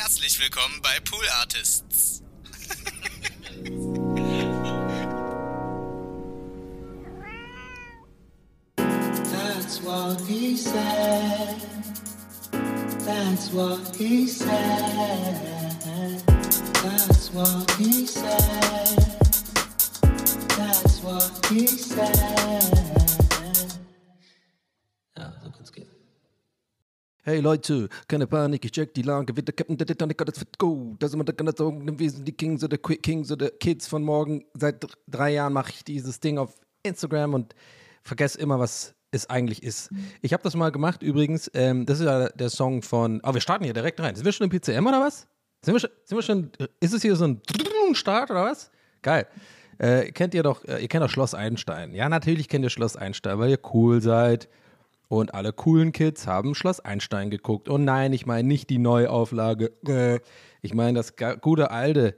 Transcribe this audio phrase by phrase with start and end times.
[0.00, 2.22] Herzlich willkommen bei Pool Artists.
[8.76, 11.56] That's what he said.
[13.04, 16.22] That's what he said.
[16.74, 19.18] That's what he said.
[20.56, 23.07] That's what he said.
[27.28, 30.58] Hey Leute, keine Panik, ich check die Lage, wird der Captain der Titanic, das wird
[30.58, 31.02] gut.
[31.02, 34.46] Da sind wir ganz wir sind die Kings oder Kings oder Kids von morgen.
[34.54, 36.54] Seit dr- drei Jahren mache ich dieses Ding auf
[36.84, 37.54] Instagram und
[38.02, 39.90] vergesse immer, was es eigentlich ist.
[40.22, 43.42] Ich habe das mal gemacht übrigens, ähm, das ist ja der Song von, oh, wir
[43.42, 44.14] starten hier direkt rein.
[44.14, 45.28] Sind wir schon im PCM oder was?
[45.62, 47.42] Sind wir schon, sind wir schon ist es hier so ein
[47.92, 48.70] Start oder was?
[49.02, 49.26] Geil.
[49.76, 51.92] Äh, kennt ihr doch, äh, ihr kennt doch Schloss Einstein.
[51.92, 54.48] Ja, natürlich kennt ihr Schloss Einstein, weil ihr cool seid.
[55.08, 57.68] Und alle coolen Kids haben Schloss Einstein geguckt.
[57.68, 59.72] Und nein, ich meine nicht die Neuauflage.
[59.86, 60.20] Äh,
[60.60, 62.14] Ich meine das gute alte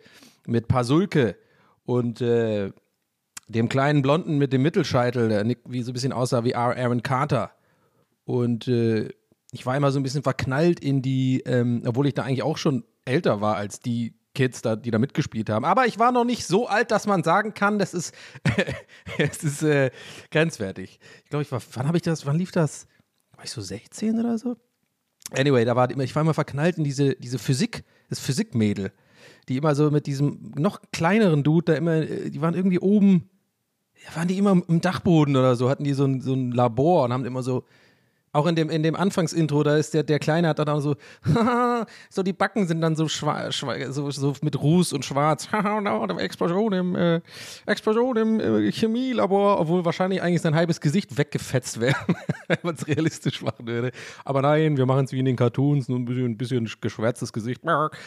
[0.47, 1.37] mit Pasulke
[1.85, 2.73] und äh,
[3.49, 6.55] dem kleinen Blonden mit dem Mittelscheitel, der wie so ein bisschen aussah wie.
[6.55, 7.51] Aaron Carter.
[8.25, 9.09] Und äh,
[9.53, 12.57] ich war immer so ein bisschen verknallt in die, ähm, obwohl ich da eigentlich auch
[12.57, 15.65] schon älter war als die Kids, da, die da mitgespielt haben.
[15.65, 18.15] Aber ich war noch nicht so alt, dass man sagen kann, das ist,
[19.19, 19.91] es ist äh,
[20.31, 21.01] grenzwertig.
[21.25, 22.87] Ich glaube, ich war, wann habe ich das, wann lief das?
[23.37, 24.57] War ich so 16 oder so?
[25.33, 28.93] Anyway, da war ich war immer verknallt in diese, diese Physik, das Physikmädel,
[29.49, 33.31] die immer so mit diesem noch kleineren Dude da immer, äh, die waren irgendwie oben,
[34.15, 37.13] waren die immer im Dachboden oder so, hatten die so ein, so ein Labor und
[37.13, 37.65] haben immer so,
[38.33, 40.95] auch in dem, in dem Anfangsintro, da ist der, der Kleine hat dann auch so,
[42.11, 45.49] so die Backen sind dann so schwarz, so, so mit Ruß und schwarz,
[46.19, 47.21] Explosion im, äh,
[47.67, 51.97] Explosion im äh, Chemielabor, obwohl wahrscheinlich eigentlich sein halbes Gesicht weggefetzt wäre,
[52.49, 53.91] wenn man es realistisch machen würde.
[54.25, 57.33] Aber nein, wir machen es wie in den Cartoons, nur ein bisschen, ein bisschen geschwärztes
[57.33, 57.63] Gesicht,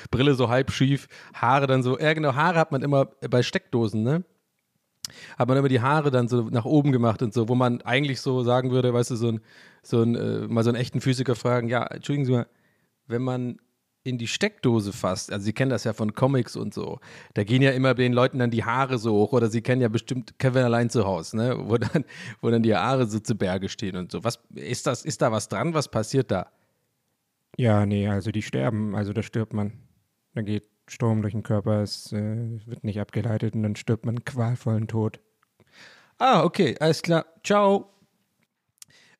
[0.09, 4.03] Brille so halb schief, Haare dann so, ja genau, Haare hat man immer bei Steckdosen,
[4.03, 4.23] ne?
[5.37, 8.21] Hat man immer die Haare dann so nach oben gemacht und so, wo man eigentlich
[8.21, 9.41] so sagen würde, weißt du, so ein,
[9.81, 12.47] so ein äh, mal so einen echten Physiker fragen, ja, entschuldigen Sie mal,
[13.07, 13.59] wenn man
[14.05, 16.99] in die Steckdose fasst, also Sie kennen das ja von Comics und so,
[17.33, 19.87] da gehen ja immer den Leuten dann die Haare so hoch oder Sie kennen ja
[19.87, 22.05] bestimmt Kevin allein zu Hause, ne, wo dann,
[22.41, 24.23] wo dann die Haare so zu Berge stehen und so.
[24.23, 25.73] Was ist das, ist da was dran?
[25.73, 26.47] Was passiert da?
[27.57, 29.73] Ja, nee, also die sterben, also da stirbt man.
[30.33, 34.23] Da geht Strom durch den Körper, es äh, wird nicht abgeleitet und dann stirbt man
[34.25, 35.19] qualvollen Tod.
[36.17, 37.25] Ah, okay, alles klar.
[37.43, 37.89] Ciao.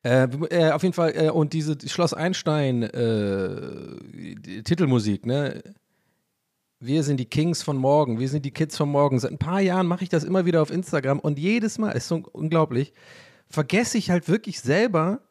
[0.02, 5.62] Äh, äh, auf jeden Fall, äh, und diese Schloss Einstein äh, die Titelmusik, ne?
[6.80, 9.18] Wir sind die Kings von morgen, wir sind die Kids von morgen.
[9.18, 12.08] Seit ein paar Jahren mache ich das immer wieder auf Instagram und jedes Mal, ist
[12.08, 12.92] so unglaublich,
[13.48, 15.22] vergesse ich halt wirklich selber,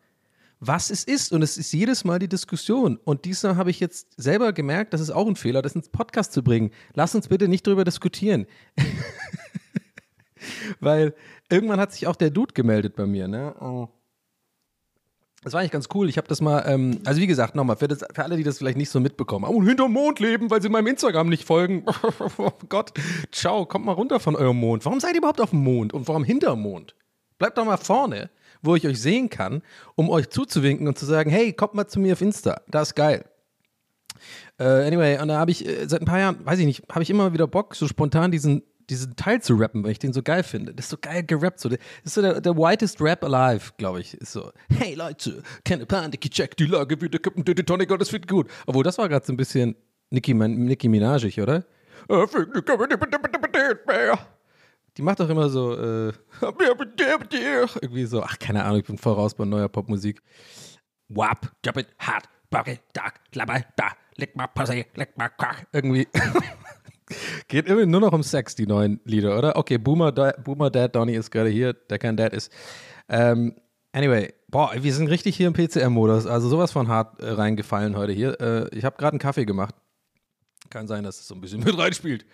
[0.67, 1.31] was es ist.
[1.31, 2.99] Und es ist jedes Mal die Diskussion.
[3.03, 6.33] Und diesmal habe ich jetzt selber gemerkt, das ist auch ein Fehler, das ins Podcast
[6.33, 6.71] zu bringen.
[6.93, 8.45] Lass uns bitte nicht drüber diskutieren.
[10.79, 11.13] Weil
[11.49, 13.89] irgendwann hat sich auch der Dude gemeldet bei mir, ne?
[15.43, 16.07] Das war eigentlich ganz cool.
[16.07, 18.77] Ich habe das mal, ähm, also wie gesagt, nochmal, für, für alle, die das vielleicht
[18.77, 21.85] nicht so mitbekommen, oh, hinterm Mond leben, weil sie meinem Instagram nicht folgen.
[22.37, 22.93] oh Gott,
[23.31, 24.85] ciao, kommt mal runter von eurem Mond.
[24.85, 26.95] Warum seid ihr überhaupt auf dem Mond und warum hinterm Mond?
[27.39, 28.29] Bleibt doch mal vorne,
[28.63, 29.61] wo ich euch sehen kann,
[29.95, 32.95] um euch zuzuwinken und zu sagen, hey, kommt mal zu mir auf Insta, das ist
[32.95, 33.25] geil.
[34.57, 37.03] Äh, anyway, und da habe ich äh, seit ein paar Jahren, weiß ich nicht, habe
[37.03, 40.21] ich immer wieder Bock, so spontan diesen, diesen Teil zu rappen, weil ich den so
[40.21, 40.73] geil finde.
[40.73, 41.59] Das ist so geil gerappt.
[41.59, 41.69] So.
[41.69, 44.13] Das ist so der, der whitest Rap alive, glaube ich.
[44.13, 48.01] Ist so, hey Leute, keine Panik, ich check die Lage wieder, kippen die Tonic und
[48.01, 48.47] das wird gut.
[48.65, 49.75] Obwohl, das war gerade so ein bisschen
[50.09, 51.65] Nicki, Nicki Minajig, oder?
[54.97, 56.13] Die macht doch immer so, äh,
[57.81, 60.21] irgendwie so, ach, keine Ahnung, ich bin voll raus bei neuer Popmusik.
[61.09, 65.65] Wap, jump it, hard, bucket, dark, labber, da, leck mal Pussy, leck mal Cock.
[65.71, 66.07] Irgendwie.
[67.47, 69.55] Geht irgendwie nur noch um Sex, die neuen Lieder, oder?
[69.55, 72.51] Okay, Boomer, Boomer Dad Donny ist gerade hier, der kein Dad ist.
[73.09, 73.55] Ähm,
[73.91, 78.13] anyway, boah, wir sind richtig hier im PCM-Modus, also sowas von hart äh, reingefallen heute
[78.13, 78.39] hier.
[78.39, 79.75] Äh, ich habe gerade einen Kaffee gemacht.
[80.69, 82.25] Kann sein, dass es so ein bisschen mit reinspielt.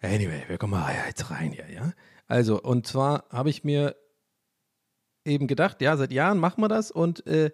[0.00, 1.92] Anyway, wir kommen mal jetzt rein hier, ja?
[2.26, 3.96] Also, und zwar habe ich mir
[5.24, 7.50] eben gedacht, ja, seit Jahren machen wir das und, äh,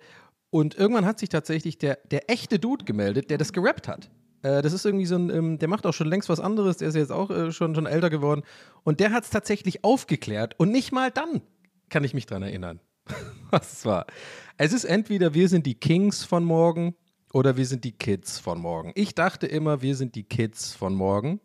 [0.51, 4.11] und irgendwann hat sich tatsächlich der, der echte Dude gemeldet, der das gerappt hat.
[4.43, 6.89] Äh, das ist irgendwie so ein, ähm, der macht auch schon längst was anderes, der
[6.89, 8.43] ist jetzt auch äh, schon, schon älter geworden
[8.83, 11.43] und der hat es tatsächlich aufgeklärt und nicht mal dann
[11.89, 12.81] kann ich mich dran erinnern,
[13.51, 14.07] was es war.
[14.57, 16.95] Es ist entweder wir sind die Kings von morgen
[17.33, 18.93] oder wir sind die Kids von morgen.
[18.95, 21.41] Ich dachte immer, wir sind die Kids von morgen,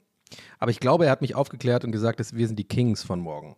[0.60, 3.20] aber ich glaube, er hat mich aufgeklärt und gesagt, dass wir sind die Kings von
[3.20, 3.56] morgen.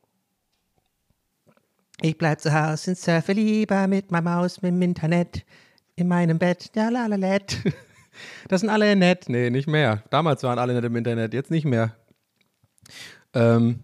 [2.01, 5.43] Ich bleib zu Hause und surfe lieber mit meiner Maus, mit dem Internet,
[5.95, 7.57] in meinem Bett, ja la la let.
[8.49, 9.29] Das sind alle nett.
[9.29, 10.03] Nee, nicht mehr.
[10.09, 11.95] Damals waren alle nett im Internet, jetzt nicht mehr.
[13.33, 13.81] Ähm,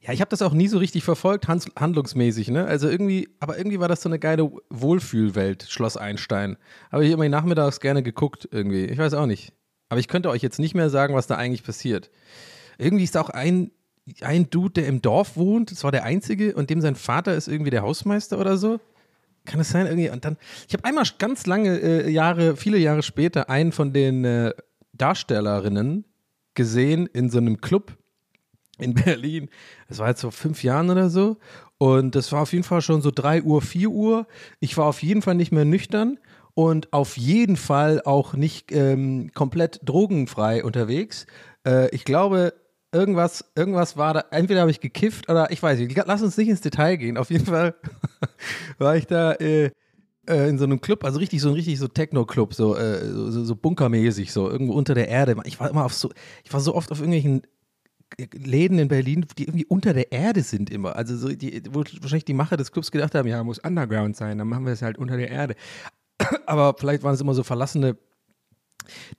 [0.00, 2.66] ja, ich habe das auch nie so richtig verfolgt, handlungsmäßig, ne?
[2.66, 6.56] Also irgendwie, aber irgendwie war das so eine geile Wohlfühlwelt, Schloss Einstein.
[6.90, 8.84] Habe ich immer nachmittags gerne geguckt, irgendwie.
[8.86, 9.52] Ich weiß auch nicht.
[9.92, 12.10] Aber ich könnte euch jetzt nicht mehr sagen, was da eigentlich passiert.
[12.78, 13.72] Irgendwie ist auch ein,
[14.22, 17.46] ein Dude, der im Dorf wohnt, das war der einzige, und dem sein Vater ist
[17.46, 18.80] irgendwie der Hausmeister oder so.
[19.44, 20.08] Kann es sein, irgendwie?
[20.08, 24.24] Und dann, ich habe einmal ganz lange äh, Jahre, viele Jahre später, einen von den
[24.24, 24.54] äh,
[24.94, 26.06] Darstellerinnen
[26.54, 27.98] gesehen in so einem Club
[28.78, 29.50] in Berlin.
[29.90, 31.36] Das war jetzt vor fünf Jahren oder so.
[31.76, 34.26] Und das war auf jeden Fall schon so 3 Uhr, 4 Uhr.
[34.58, 36.18] Ich war auf jeden Fall nicht mehr nüchtern
[36.54, 41.26] und auf jeden Fall auch nicht ähm, komplett drogenfrei unterwegs.
[41.66, 42.54] Äh, ich glaube,
[42.92, 46.00] irgendwas, irgendwas war da, entweder habe ich gekifft oder ich weiß nicht.
[46.06, 47.16] Lass uns nicht ins Detail gehen.
[47.16, 47.74] Auf jeden Fall
[48.78, 49.70] war ich da äh,
[50.28, 53.44] äh, in so einem Club, also richtig so ein richtig so Techno-Club, so, äh, so,
[53.44, 55.36] so, bunkermäßig, so irgendwo unter der Erde.
[55.44, 56.10] Ich war immer auf so,
[56.44, 57.42] ich war so oft auf irgendwelchen
[58.34, 60.96] Läden in Berlin, die irgendwie unter der Erde sind immer.
[60.96, 64.38] Also so die, wo wahrscheinlich die Macher des Clubs gedacht haben, ja, muss Underground sein,
[64.38, 65.54] dann machen wir es halt unter der Erde.
[66.46, 67.96] aber vielleicht waren es immer so verlassene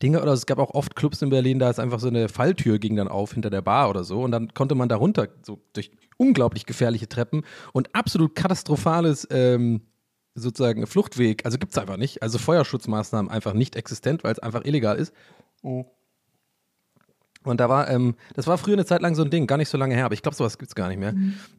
[0.01, 2.79] Dinge oder es gab auch oft Clubs in Berlin, da ist einfach so eine Falltür
[2.79, 5.61] ging dann auf hinter der Bar oder so und dann konnte man da runter, so
[5.73, 9.81] durch unglaublich gefährliche Treppen und absolut katastrophales ähm,
[10.35, 14.65] sozusagen Fluchtweg, also gibt es einfach nicht, also Feuerschutzmaßnahmen einfach nicht existent, weil es einfach
[14.65, 15.13] illegal ist.
[17.43, 19.69] Und da war, ähm, das war früher eine Zeit lang so ein Ding, gar nicht
[19.69, 21.13] so lange her, aber ich glaube, sowas gibt es gar nicht mehr.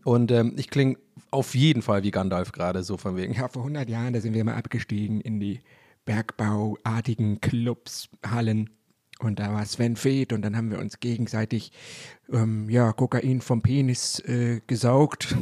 [0.04, 0.96] Und ähm, ich klinge
[1.30, 3.34] auf jeden Fall wie Gandalf gerade, so von wegen.
[3.34, 5.60] Ja, vor 100 Jahren, da sind wir mal abgestiegen in die
[6.04, 8.70] bergbauartigen Clubs, Hallen.
[9.20, 11.72] Und da war Sven Feth und dann haben wir uns gegenseitig,
[12.32, 15.36] ähm, ja, Kokain vom Penis äh, gesaugt.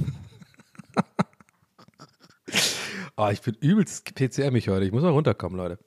[3.16, 4.84] Oh, ich bin übelst PCM-ich heute.
[4.84, 5.78] Ich muss mal runterkommen, Leute.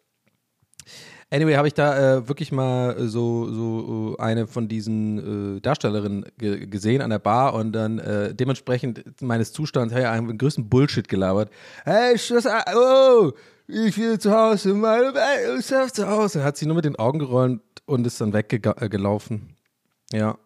[1.32, 6.26] Anyway, habe ich da äh, wirklich mal so, so äh, eine von diesen äh, Darstellerinnen
[6.38, 11.08] ge gesehen an der Bar und dann äh, dementsprechend meines Zustands, hey, einen größten Bullshit
[11.08, 11.50] gelabert.
[11.84, 13.32] Hey, Schluss, oh,
[13.68, 15.14] ich will zu Hause, meine
[15.58, 16.44] ich darf zu Hause.
[16.44, 19.56] Hat sie nur mit den Augen gerollt und ist dann weggelaufen.
[20.12, 20.38] Ja.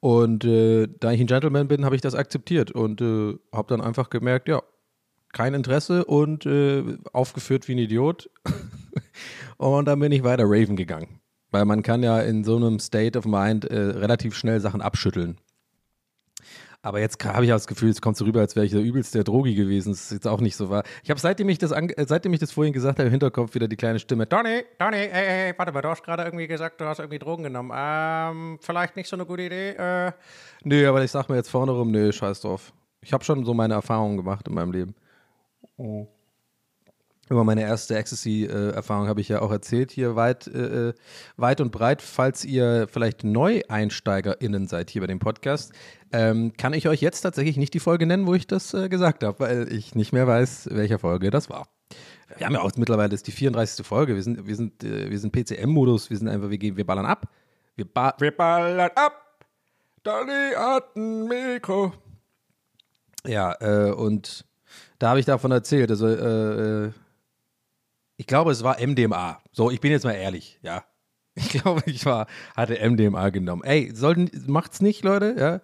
[0.00, 3.82] Und äh, da ich ein Gentleman bin, habe ich das akzeptiert und äh, habe dann
[3.82, 4.62] einfach gemerkt, ja,
[5.32, 6.82] kein Interesse und äh,
[7.12, 8.30] aufgeführt wie ein Idiot.
[9.56, 11.20] und dann bin ich weiter Raven gegangen.
[11.50, 15.36] Weil man kann ja in so einem State of Mind äh, relativ schnell Sachen abschütteln.
[16.84, 18.80] Aber jetzt habe ich auch das Gefühl, es kommt so rüber, als wäre ich der
[18.80, 19.92] übelste Drogi gewesen.
[19.92, 20.82] Das ist jetzt auch nicht so wahr.
[21.04, 23.68] Ich habe, seitdem ich das, äh, seitdem ich das vorhin gesagt habe, im Hinterkopf wieder
[23.68, 24.26] die kleine Stimme.
[24.26, 27.44] Donny, Donny, ey, ey, warte mal, du hast gerade irgendwie gesagt, du hast irgendwie Drogen
[27.44, 27.70] genommen.
[27.72, 29.70] Ähm, vielleicht nicht so eine gute Idee.
[29.70, 30.12] Äh.
[30.64, 32.72] Nö, aber ich sag mir jetzt vorne rum, nö, scheiß drauf.
[33.00, 34.94] Ich habe schon so meine Erfahrungen gemacht in meinem Leben.
[37.32, 40.92] Über meine erste Ecstasy-Erfahrung habe ich ja auch erzählt, hier weit, äh,
[41.38, 42.02] weit und breit.
[42.02, 45.72] Falls ihr vielleicht NeueinsteigerInnen seid hier bei dem Podcast,
[46.12, 49.24] ähm, kann ich euch jetzt tatsächlich nicht die Folge nennen, wo ich das äh, gesagt
[49.24, 51.68] habe, weil ich nicht mehr weiß, welche Folge das war.
[52.36, 53.86] Wir haben ja auch mittlerweile ist die 34.
[53.86, 54.14] Folge.
[54.14, 56.10] Wir sind, wir sind, äh, wir sind PCM-Modus.
[56.10, 57.28] Wir sind einfach, wir gehen, wir ballern ab.
[57.76, 59.46] Wir, ba wir ballern ab.
[60.02, 61.94] Dolly hat ein Mikro.
[63.26, 64.44] Ja, äh, und
[64.98, 65.90] da habe ich davon erzählt.
[65.90, 66.92] Also, äh, äh,
[68.22, 69.40] ich glaube, es war MDMA.
[69.50, 70.84] So, ich bin jetzt mal ehrlich, ja.
[71.34, 73.64] Ich glaube, ich war, hatte MDMA genommen.
[73.64, 75.60] Ey, sollten, macht's nicht, Leute, ja.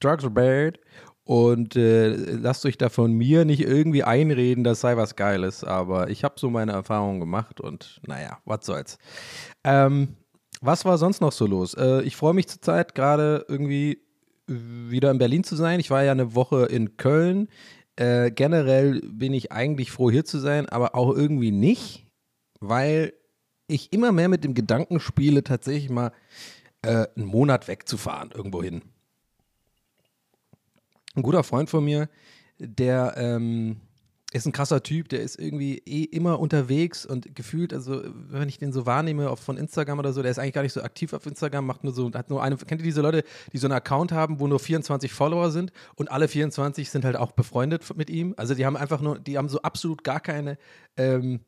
[0.00, 0.80] Drugs are bad.
[1.22, 5.62] Und äh, lasst euch da von mir nicht irgendwie einreden, das sei was Geiles.
[5.62, 8.98] Aber ich habe so meine Erfahrungen gemacht und naja, was soll's.
[9.62, 10.16] Ähm,
[10.60, 11.74] was war sonst noch so los?
[11.74, 14.02] Äh, ich freue mich zurzeit gerade irgendwie
[14.48, 15.78] wieder in Berlin zu sein.
[15.78, 17.48] Ich war ja eine Woche in Köln.
[18.00, 22.06] Äh, generell bin ich eigentlich froh, hier zu sein, aber auch irgendwie nicht,
[22.58, 23.12] weil
[23.66, 26.10] ich immer mehr mit dem Gedanken spiele, tatsächlich mal
[26.80, 28.80] äh, einen Monat wegzufahren, irgendwo hin.
[31.14, 32.08] Ein guter Freund von mir,
[32.58, 33.82] der ähm,
[34.32, 38.58] ist ein krasser Typ, der ist irgendwie eh immer unterwegs und gefühlt, also wenn ich
[38.58, 41.26] den so wahrnehme von Instagram oder so, der ist eigentlich gar nicht so aktiv auf
[41.26, 44.12] Instagram, macht nur so, hat nur eine, kennt ihr diese Leute, die so einen Account
[44.12, 48.34] haben, wo nur 24 Follower sind und alle 24 sind halt auch befreundet mit ihm?
[48.36, 50.58] Also die haben einfach nur, die haben so absolut gar keine
[50.96, 51.40] ähm,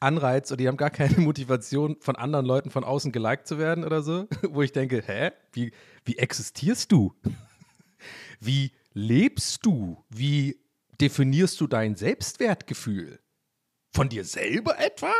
[0.00, 3.84] Anreiz oder die haben gar keine Motivation von anderen Leuten von außen geliked zu werden
[3.84, 5.72] oder so, wo ich denke, hä, wie,
[6.04, 7.14] wie existierst du?
[8.42, 10.02] Wie lebst du?
[10.08, 10.56] Wie
[11.00, 13.18] definierst du dein Selbstwertgefühl?
[13.92, 15.12] Von dir selber etwa?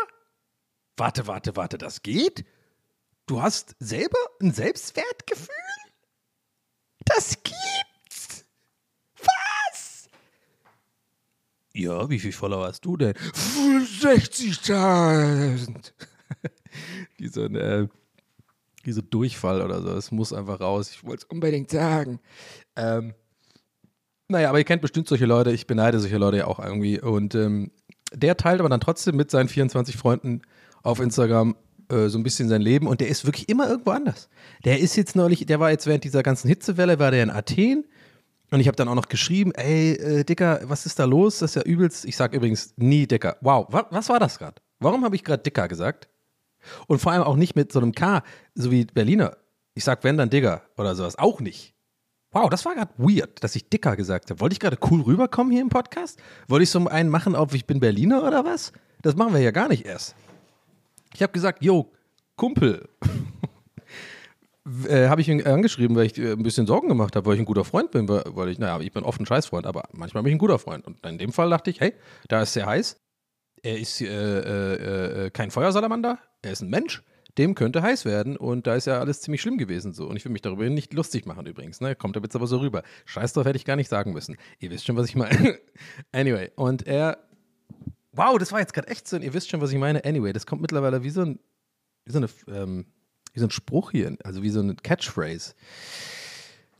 [0.96, 2.44] Warte, warte, warte, das geht?
[3.26, 5.48] Du hast selber ein Selbstwertgefühl?
[7.04, 8.44] Das gibt's!
[9.18, 10.08] Was?
[11.72, 13.14] Ja, wie viel Follower hast du denn?
[13.14, 15.92] 60.000.
[17.16, 17.88] wie so ein, äh,
[18.82, 19.96] wie so Durchfall oder so.
[19.96, 20.90] Es muss einfach raus.
[20.90, 22.20] Ich wollte es Unbedingt sagen.
[22.76, 23.14] ähm,
[24.30, 25.52] naja, aber ihr kennt bestimmt solche Leute.
[25.52, 27.00] Ich beneide solche Leute ja auch irgendwie.
[27.00, 27.70] Und ähm,
[28.12, 30.42] der teilt aber dann trotzdem mit seinen 24 Freunden
[30.82, 31.56] auf Instagram
[31.90, 32.86] äh, so ein bisschen sein Leben.
[32.86, 34.28] Und der ist wirklich immer irgendwo anders.
[34.64, 37.84] Der ist jetzt neulich, der war jetzt während dieser ganzen Hitzewelle, war der in Athen.
[38.52, 41.38] Und ich habe dann auch noch geschrieben, ey, äh, Dicker, was ist da los?
[41.38, 42.04] Das ist ja übelst.
[42.04, 43.36] Ich sag übrigens nie Dicker.
[43.40, 44.60] Wow, wa was war das gerade?
[44.80, 46.08] Warum habe ich gerade Dicker gesagt?
[46.86, 48.22] Und vor allem auch nicht mit so einem K,
[48.54, 49.36] so wie Berliner.
[49.74, 51.18] Ich sag, wenn, dann Digger oder sowas.
[51.18, 51.74] Auch nicht.
[52.32, 54.40] Wow, das war gerade weird, dass ich Dicker gesagt habe.
[54.40, 56.20] Wollte ich gerade cool rüberkommen hier im Podcast?
[56.46, 58.72] Wollte ich so einen machen auf, ich bin Berliner oder was?
[59.02, 60.14] Das machen wir ja gar nicht erst.
[61.12, 61.90] Ich habe gesagt, yo,
[62.36, 62.88] Kumpel.
[64.88, 67.40] äh, habe ich ihn angeschrieben, weil ich äh, ein bisschen Sorgen gemacht habe, weil ich
[67.40, 70.30] ein guter Freund bin, weil ich, naja, ich bin oft ein Scheißfreund, aber manchmal bin
[70.30, 70.86] ich ein guter Freund.
[70.86, 71.94] Und in dem Fall dachte ich, hey,
[72.28, 72.96] da ist sehr heiß.
[73.62, 77.02] Er ist äh, äh, äh, kein Feuersalamander, er ist ein Mensch,
[77.40, 80.06] dem könnte heiß werden und da ist ja alles ziemlich schlimm gewesen so.
[80.06, 81.96] Und ich will mich darüber nicht lustig machen übrigens, ne?
[81.96, 82.82] Kommt jetzt aber so rüber.
[83.06, 84.36] Scheiß drauf hätte ich gar nicht sagen müssen.
[84.58, 85.58] Ihr wisst schon, was ich meine.
[86.12, 87.18] anyway, und er.
[88.12, 90.04] Wow, das war jetzt gerade echt so, ein- ihr wisst schon, was ich meine.
[90.04, 91.38] Anyway, das kommt mittlerweile wie so ein,
[92.04, 92.86] wie so eine, ähm,
[93.32, 95.54] wie so ein Spruch hier, also wie so eine Catchphrase.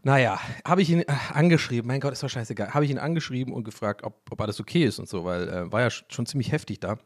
[0.03, 3.53] Naja, habe ich ihn äh, angeschrieben, mein Gott, ist doch scheißegal, habe ich ihn angeschrieben
[3.53, 6.25] und gefragt, ob, ob alles okay ist und so, weil äh, war ja sch- schon
[6.27, 6.99] ziemlich heftig da.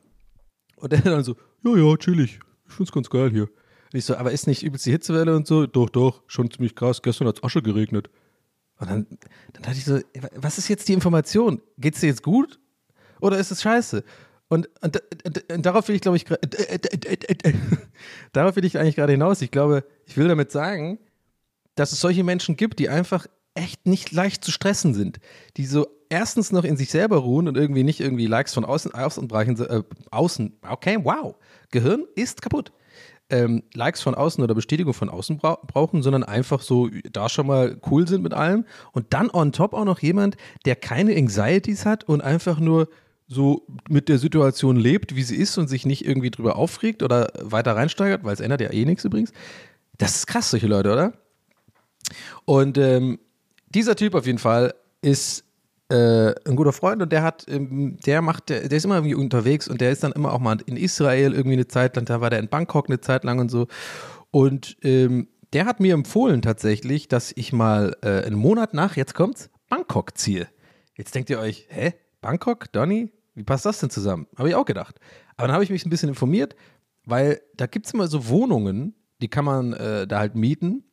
[0.77, 3.43] Und er dann so, ja, ja, chillig, ich find's ganz geil hier.
[3.45, 5.67] Und ich so, aber ist nicht übelst die Hitzewelle und so?
[5.67, 8.11] Doch, doch, schon ziemlich krass, gestern hat's Asche geregnet.
[8.79, 9.07] Und dann,
[9.53, 10.01] dann dachte ich so,
[10.35, 11.61] was ist jetzt die Information?
[11.79, 12.59] Geht's dir jetzt gut?
[13.21, 14.03] Oder ist es scheiße?
[14.49, 16.39] Und, und, und, und darauf will ich, glaube ich, gra-
[18.33, 19.41] darauf will ich eigentlich gerade hinaus.
[19.43, 20.99] Ich glaube, ich will damit sagen,
[21.77, 25.19] dass es solche Menschen gibt, die einfach echt nicht leicht zu stressen sind.
[25.57, 28.95] Die so erstens noch in sich selber ruhen und irgendwie nicht irgendwie Likes von außen,
[28.95, 31.35] außen, äh, außen okay, wow.
[31.73, 32.73] Gehirn ist kaputt.
[33.31, 37.49] Ähm, Likes von außen oder Bestätigung von außen bra brauchen, sondern einfach so da schon
[37.49, 38.65] mal cool sind mit allem.
[38.93, 42.89] Und dann on top auch noch jemand, der keine Anxieties hat und einfach nur
[43.27, 47.33] so mit der Situation lebt, wie sie ist und sich nicht irgendwie drüber aufregt oder
[47.41, 49.33] weiter reinsteigert, weil es ändert ja eh nichts übrigens.
[49.99, 51.15] Das ist krass, solche Leute, oder?
[52.45, 53.19] Und ähm,
[53.69, 55.44] dieser Typ auf jeden Fall ist
[55.95, 59.15] äh, ein guter Freund und der hat, ähm, der macht, der, der ist immer irgendwie
[59.15, 62.21] unterwegs und der ist dann immer auch mal in Israel irgendwie eine Zeit lang, da
[62.21, 63.69] war der in Bangkok eine Zeit lang und so.
[64.31, 69.15] Und ähm, der hat mir empfohlen tatsächlich, dass ich mal äh, einen Monat nach, jetzt
[69.15, 70.49] kommt's, Bangkok ziehe.
[70.97, 71.95] Jetzt denkt ihr euch, hä?
[72.21, 73.13] Bangkok, Donny?
[73.37, 74.27] Wie passt das denn zusammen?
[74.37, 74.99] Habe ich auch gedacht.
[75.37, 76.57] Aber dann habe ich mich ein bisschen informiert,
[77.05, 80.85] weil da gibt es immer so Wohnungen, die kann man äh, da halt mieten.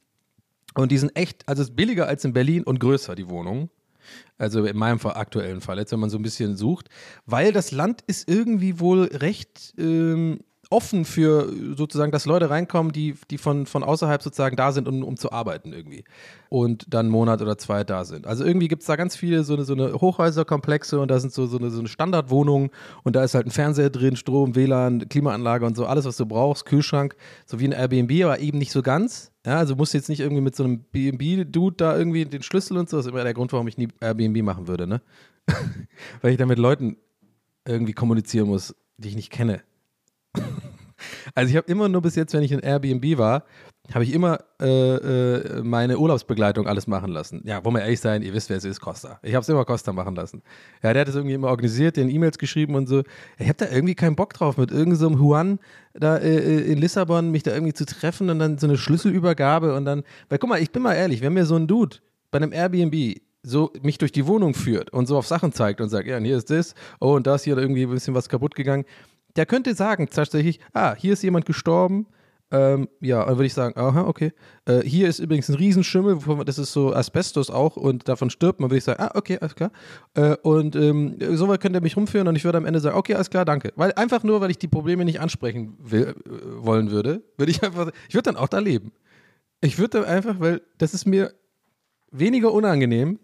[0.76, 3.70] Und die sind echt, also ist billiger als in Berlin und größer, die Wohnung.
[4.38, 6.90] Also in meinem aktuellen Fall, jetzt wenn man so ein bisschen sucht.
[7.26, 10.40] Weil das Land ist irgendwie wohl recht ähm,
[10.72, 15.04] offen für sozusagen, dass Leute reinkommen, die, die von, von außerhalb sozusagen da sind, um,
[15.04, 16.06] um zu arbeiten irgendwie.
[16.50, 18.26] Und dann einen Monat oder zwei da sind.
[18.26, 21.34] Also irgendwie gibt es da ganz viele so eine, so eine Hochhäuserkomplexe und da sind
[21.34, 22.72] so, so, eine, so eine Standardwohnung
[23.04, 26.26] und da ist halt ein Fernseher drin, Strom, WLAN, Klimaanlage und so, alles, was du
[26.26, 29.32] brauchst, Kühlschrank, so wie ein Airbnb, aber eben nicht so ganz.
[29.46, 32.78] Ja, also musst du jetzt nicht irgendwie mit so einem B&B-Dude da irgendwie den Schlüssel
[32.78, 32.98] und so.
[32.98, 35.02] Das ist immer der Grund, warum ich nie Airbnb machen würde, ne?
[36.22, 36.98] Weil ich da mit Leuten
[37.66, 39.64] irgendwie kommunizieren muss, die ich nicht kenne.
[41.36, 43.44] Also ich habe immer nur bis jetzt, wenn ich in Airbnb war,
[43.94, 47.42] habe ich immer äh, äh, meine Urlaubsbegleitung alles machen lassen.
[47.46, 49.20] Ja, wollen wir ehrlich sein, ihr wisst, wer es ist, Costa.
[49.24, 50.42] Ich habe es immer Costa machen lassen.
[50.84, 53.04] Ja, der hat es irgendwie immer organisiert, den E-Mails geschrieben und so.
[53.38, 55.60] Ich habe da irgendwie keinen Bock drauf, mit irgendeinem so Juan
[55.94, 59.86] da äh, in Lissabon mich da irgendwie zu treffen und dann so eine Schlüsselübergabe und
[59.86, 61.98] dann, weil guck mal, ich bin mal ehrlich, wenn mir so ein Dude
[62.30, 65.90] bei einem Airbnb so mich durch die Wohnung führt und so auf Sachen zeigt und
[65.90, 68.30] sagt, ja, und hier ist das, oh, und da ist hier irgendwie ein bisschen was
[68.30, 68.86] kaputt gegangen,
[69.36, 72.08] der könnte sagen tatsächlich, ah, hier ist jemand gestorben,
[72.54, 74.34] ähm, ja, dann würde ich sagen, aha, okay.
[74.66, 78.70] Äh, hier ist übrigens ein Riesenschimmel, das ist so Asbestos auch und davon stirbt man,
[78.70, 79.72] würde ich sagen, ah, okay, alles klar.
[80.16, 82.98] Äh, und ähm, so weit könnt ihr mich rumführen und ich würde am Ende sagen,
[82.98, 83.72] okay, alles klar, danke.
[83.78, 87.64] Weil einfach nur, weil ich die Probleme nicht ansprechen will, äh, wollen würde, würde ich
[87.64, 88.92] einfach, ich würde dann auch da leben.
[89.62, 91.34] Ich würde einfach, weil das ist mir
[92.12, 93.20] weniger unangenehm,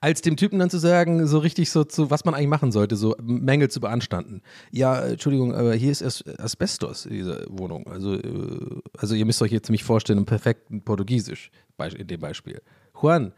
[0.00, 2.96] als dem Typen dann zu sagen, so richtig so zu, was man eigentlich machen sollte,
[2.96, 4.42] so Mängel zu beanstanden.
[4.70, 7.86] Ja, äh, Entschuldigung, aber hier ist As Asbestos in dieser Wohnung.
[7.86, 12.60] Also, äh, also ihr müsst euch jetzt mich vorstellen, im perfekten Portugiesisch, in dem Beispiel.
[12.94, 13.32] Juan,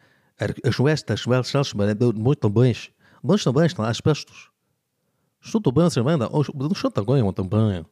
[2.15, 2.41] muito
[3.45, 4.51] também está asbestos.
[5.41, 7.87] Estou também se venda, estou também também.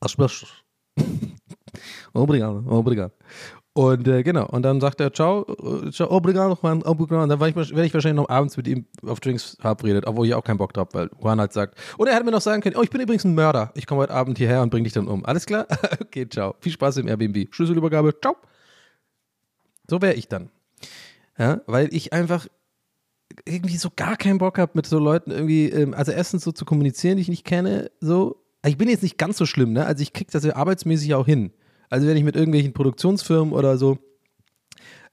[0.00, 0.64] Asbestos.
[2.14, 3.12] Obrigado, obrigado.
[3.78, 5.46] Und äh, genau, und dann sagt er, ciao,
[5.92, 7.22] ciao, obrigado, Juan, obrigado.
[7.22, 10.26] Und dann war ich, werde ich wahrscheinlich noch abends mit ihm auf Drinks verabredet, obwohl
[10.26, 11.78] ich auch keinen Bock drauf, weil Juan halt sagt.
[11.96, 13.70] Und er hätte mir noch sagen können, oh, ich bin übrigens ein Mörder.
[13.76, 15.24] Ich komme heute Abend hierher und bringe dich dann um.
[15.24, 15.68] Alles klar?
[16.00, 16.56] okay, ciao.
[16.58, 17.54] Viel Spaß im Airbnb.
[17.54, 18.34] Schlüsselübergabe, ciao.
[19.88, 20.50] So wäre ich dann.
[21.38, 22.48] Ja, weil ich einfach
[23.44, 26.64] irgendwie so gar keinen Bock habe, mit so Leuten irgendwie, ähm, also erstens so zu
[26.64, 28.42] kommunizieren, die ich nicht kenne, so.
[28.66, 29.86] Ich bin jetzt nicht ganz so schlimm, ne?
[29.86, 31.52] Also ich kriege das ja arbeitsmäßig auch hin.
[31.90, 33.98] Also wenn ich mit irgendwelchen Produktionsfirmen oder so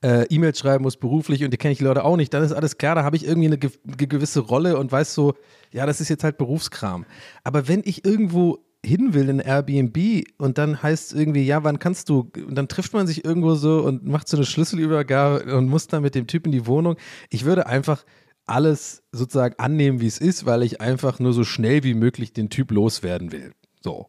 [0.02, 2.52] äh, E-Mails schreiben muss, beruflich, und die kenne ich die Leute auch nicht, dann ist
[2.52, 5.34] alles klar, da habe ich irgendwie eine ge gewisse Rolle und weiß so,
[5.72, 7.06] ja, das ist jetzt halt Berufskram.
[7.44, 11.80] Aber wenn ich irgendwo hin will in Airbnb und dann heißt es irgendwie, ja, wann
[11.80, 15.68] kannst du, und dann trifft man sich irgendwo so und macht so eine Schlüsselübergabe und
[15.68, 16.96] muss dann mit dem Typ in die Wohnung.
[17.30, 18.06] Ich würde einfach
[18.46, 22.50] alles sozusagen annehmen, wie es ist, weil ich einfach nur so schnell wie möglich den
[22.50, 23.54] Typ loswerden will.
[23.82, 24.08] So.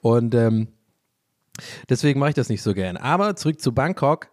[0.00, 0.68] Und ähm,
[1.88, 2.96] Deswegen mache ich das nicht so gern.
[2.96, 4.28] Aber zurück zu Bangkok.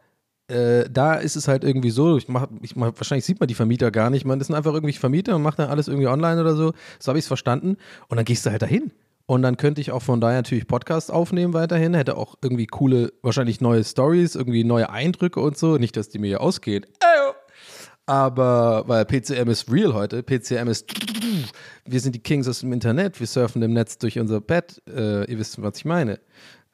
[0.47, 3.53] Äh, da ist es halt irgendwie so, ich mach, ich mach, wahrscheinlich sieht man die
[3.53, 6.55] Vermieter gar nicht, man sind einfach irgendwie Vermieter und macht dann alles irgendwie online oder
[6.55, 6.73] so.
[6.99, 7.77] So habe ich es verstanden.
[8.09, 8.91] Und dann gehst du halt dahin.
[9.27, 13.13] Und dann könnte ich auch von daher natürlich Podcasts aufnehmen weiterhin, hätte auch irgendwie coole,
[13.21, 15.77] wahrscheinlich neue Stories, irgendwie neue Eindrücke und so.
[15.77, 16.85] Nicht, dass die mir hier ausgehen.
[18.05, 20.21] Aber, weil PCM ist real heute.
[20.21, 20.91] PCM ist,
[21.85, 24.81] wir sind die Kings aus dem Internet, wir surfen im Netz durch unser Bett.
[24.85, 26.19] Äh, ihr wisst, was ich meine.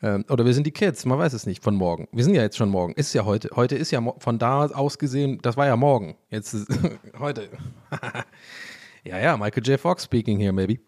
[0.01, 2.07] Ähm, oder wir sind die Kids, man weiß es nicht, von morgen.
[2.11, 2.93] Wir sind ja jetzt schon morgen.
[2.93, 3.49] Ist ja heute.
[3.55, 6.15] Heute ist ja von da aus gesehen, das war ja morgen.
[6.29, 6.67] Jetzt ist
[7.19, 7.49] heute.
[9.03, 9.79] ja, ja, Michael J.
[9.79, 10.79] Fox speaking here, maybe.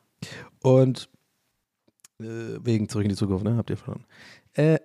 [0.62, 1.10] Und
[2.20, 3.58] äh, wegen zurück in die Zukunft, ne?
[3.58, 4.06] Habt ihr verstanden?
[4.54, 4.80] Äh,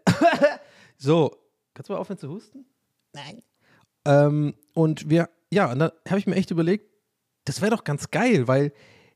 [0.97, 1.37] so,
[1.75, 2.65] kannst du mal aufhören zu husten?
[3.13, 3.43] Nein.
[4.07, 6.91] Ähm, und wir, ja, und da habe ich mir echt überlegt,
[7.45, 8.73] das wäre doch ganz geil, weil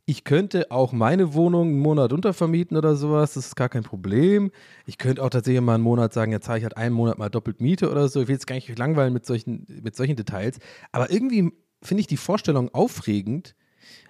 [0.09, 4.51] ich könnte auch meine Wohnung einen Monat untervermieten oder sowas, das ist gar kein Problem.
[4.87, 7.29] Ich könnte auch tatsächlich mal einen Monat sagen, jetzt zahle ich halt einen Monat mal
[7.29, 8.23] doppelt Miete oder so.
[8.23, 10.61] Ich will jetzt gar nicht langweilen mit solchen, mit solchen Details.
[10.93, 13.55] Aber irgendwie finde ich die Vorstellung aufregend,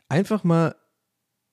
[0.09, 0.77] einfach mal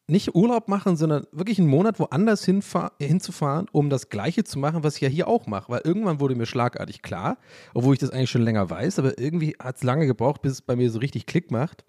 [0.05, 4.97] nicht Urlaub machen, sondern wirklich einen Monat woanders hinzufahren, um das Gleiche zu machen, was
[4.97, 5.71] ich ja hier auch mache.
[5.71, 7.39] Weil irgendwann wurde mir schlagartig klar,
[7.73, 10.61] obwohl ich das eigentlich schon länger weiß, aber irgendwie hat es lange gebraucht, bis es
[10.61, 11.83] bei mir so richtig Klick macht,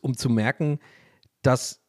[0.00, 0.78] um zu merken,
[1.46, 1.80] dass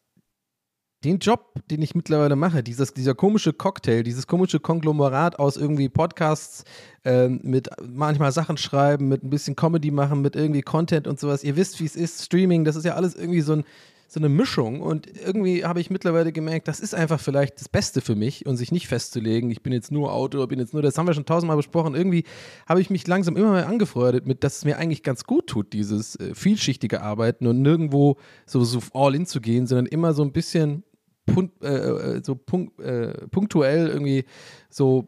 [1.03, 5.89] den Job, den ich mittlerweile mache, dieses, dieser komische Cocktail, dieses komische Konglomerat aus irgendwie
[5.89, 6.63] Podcasts,
[7.05, 11.43] äh, mit manchmal Sachen schreiben, mit ein bisschen Comedy machen, mit irgendwie Content und sowas.
[11.43, 13.63] Ihr wisst, wie es ist, Streaming, das ist ja alles irgendwie so ein,
[14.07, 17.99] so eine Mischung und irgendwie habe ich mittlerweile gemerkt, das ist einfach vielleicht das Beste
[17.99, 20.97] für mich und sich nicht festzulegen, ich bin jetzt nur Autor, bin jetzt nur, das
[20.97, 22.23] haben wir schon tausendmal besprochen, irgendwie
[22.67, 25.73] habe ich mich langsam immer mehr angefreundet mit, dass es mir eigentlich ganz gut tut,
[25.73, 30.23] dieses äh, vielschichtige Arbeiten und nirgendwo so, so all in zu gehen, sondern immer so
[30.23, 30.83] ein bisschen
[31.25, 34.23] punt, äh, äh so punkt, äh, punktuell irgendwie
[34.69, 35.07] so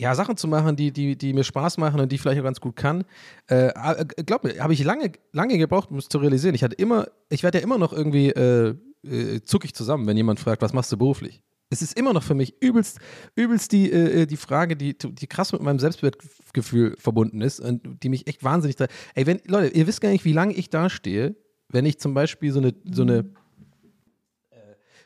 [0.00, 2.44] ja, Sachen zu machen, die, die, die mir Spaß machen und die ich vielleicht auch
[2.44, 3.04] ganz gut kann.
[3.50, 6.54] Äh, äh glaub mir, habe ich lange, lange gebraucht, um es zu realisieren.
[6.54, 10.38] Ich hatte immer, ich werde ja immer noch irgendwie äh, äh, zuckig zusammen, wenn jemand
[10.38, 11.42] fragt, was machst du beruflich?
[11.70, 12.98] Es ist immer noch für mich übelst,
[13.34, 18.08] übelst die, äh, die Frage, die, die krass mit meinem Selbstwertgefühl verbunden ist und die
[18.08, 18.76] mich echt wahnsinnig.
[19.14, 21.34] Ey, wenn, Leute, ihr wisst gar nicht, wie lange ich da stehe,
[21.68, 23.30] wenn ich zum Beispiel so eine, so eine
[24.50, 24.56] äh,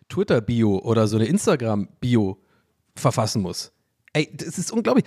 [0.09, 2.39] Twitter-Bio oder so eine Instagram-Bio
[2.95, 3.73] verfassen muss.
[4.15, 5.07] Ey, das ist unglaublich.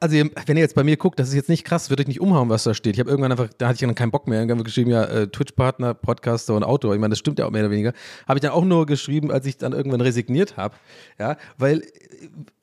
[0.00, 2.20] Also, wenn ihr jetzt bei mir guckt, das ist jetzt nicht krass, würde ich nicht
[2.20, 2.94] umhauen, was da steht.
[2.94, 4.40] Ich habe irgendwann einfach, da hatte ich dann keinen Bock mehr.
[4.40, 6.94] Irgendwann geschrieben, ja, äh, Twitch-Partner, Podcaster und Autor.
[6.94, 7.92] Ich meine, das stimmt ja auch mehr oder weniger.
[8.26, 10.76] Habe ich dann auch nur geschrieben, als ich dann irgendwann resigniert habe.
[11.18, 11.82] Ja, weil,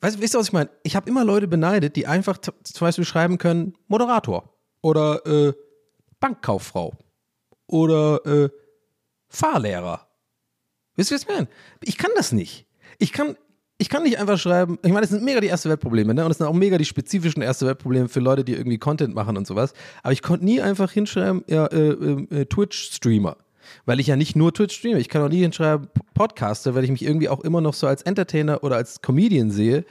[0.00, 0.70] weißt, weißt du, was ich meine?
[0.82, 5.52] Ich habe immer Leute beneidet, die einfach zum Beispiel schreiben können, Moderator oder äh,
[6.18, 6.94] Bankkauffrau
[7.68, 8.48] oder äh,
[9.28, 10.08] Fahrlehrer.
[10.96, 11.48] Wisst ihr, was ich meine?
[11.82, 12.66] Ich kann das nicht.
[12.98, 13.36] Ich kann,
[13.78, 16.22] ich kann nicht einfach schreiben, ich meine, das sind mega die erste Weltprobleme, ne?
[16.22, 19.36] Und das sind auch mega die spezifischen erste Weltprobleme für Leute, die irgendwie Content machen
[19.36, 19.74] und sowas.
[20.02, 23.36] Aber ich konnte nie einfach hinschreiben, ja, äh, äh, äh, Twitch-Streamer.
[23.84, 26.90] Weil ich ja nicht nur Twitch streame, ich kann auch nie hinschreiben Podcaster, weil ich
[26.90, 29.84] mich irgendwie auch immer noch so als Entertainer oder als Comedian sehe,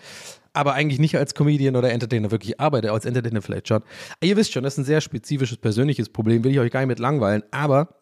[0.54, 3.84] aber eigentlich nicht als Comedian oder Entertainer wirklich arbeite, als Entertainer vielleicht schon.
[4.22, 6.88] Ihr wisst schon, das ist ein sehr spezifisches persönliches Problem, will ich euch gar nicht
[6.88, 7.96] mit langweilen, aber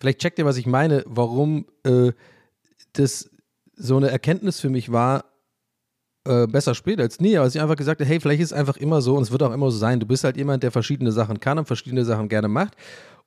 [0.00, 2.12] vielleicht checkt ihr, was ich meine, warum äh,
[2.94, 3.28] das
[3.74, 5.24] so eine Erkenntnis für mich war,
[6.24, 8.76] äh, besser spät als nie, aber ich einfach gesagt habe, hey, vielleicht ist es einfach
[8.76, 9.98] immer so und es wird auch immer so sein.
[9.98, 12.76] Du bist halt jemand, der verschiedene Sachen kann und verschiedene Sachen gerne macht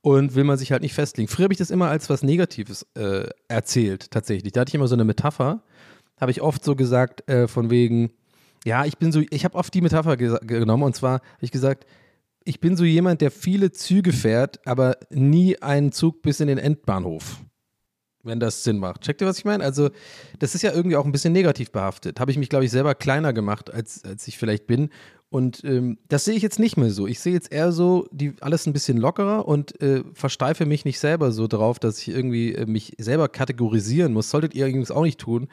[0.01, 1.27] und will man sich halt nicht festlegen.
[1.27, 4.53] Früher habe ich das immer als was Negatives äh, erzählt, tatsächlich.
[4.53, 5.62] Da hatte ich immer so eine Metapher,
[6.21, 8.12] habe ich oft so gesagt, äh, von wegen,
[8.63, 11.86] ja, ich bin so, ich habe oft die Metapher genommen und zwar habe ich gesagt,
[12.45, 16.60] ich bin so jemand, der viele Züge fährt, aber nie einen Zug bis in den
[16.60, 17.41] Endbahnhof
[18.25, 19.01] wenn das Sinn macht.
[19.01, 19.63] Checkt ihr, was ich meine?
[19.63, 19.89] Also,
[20.39, 22.19] das ist ja irgendwie auch ein bisschen negativ behaftet.
[22.19, 24.89] Habe ich mich, glaube ich, selber kleiner gemacht, als, als ich vielleicht bin.
[25.29, 27.07] Und ähm, das sehe ich jetzt nicht mehr so.
[27.07, 30.99] Ich sehe jetzt eher so die alles ein bisschen lockerer und äh, versteife mich nicht
[30.99, 34.29] selber so drauf, dass ich irgendwie äh, mich selber kategorisieren muss.
[34.29, 35.47] Solltet ihr übrigens auch nicht tun.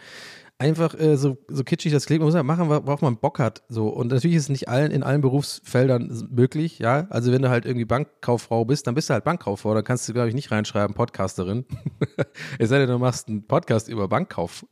[0.59, 3.65] Einfach äh, so, so kitschig das klingt, man muss ja machen, worauf man Bock hat.
[3.69, 3.89] So.
[3.89, 7.09] Und natürlich ist es nicht allen, in allen Berufsfeldern möglich, ja.
[7.11, 9.75] Also wenn du halt irgendwie Bankkauffrau bist, dann bist du halt Bankkauffrau.
[9.75, 11.67] Dann kannst du, glaube ich, nicht reinschreiben, Podcasterin.
[12.59, 14.65] es sei denn, du machst einen Podcast über Bankkauf,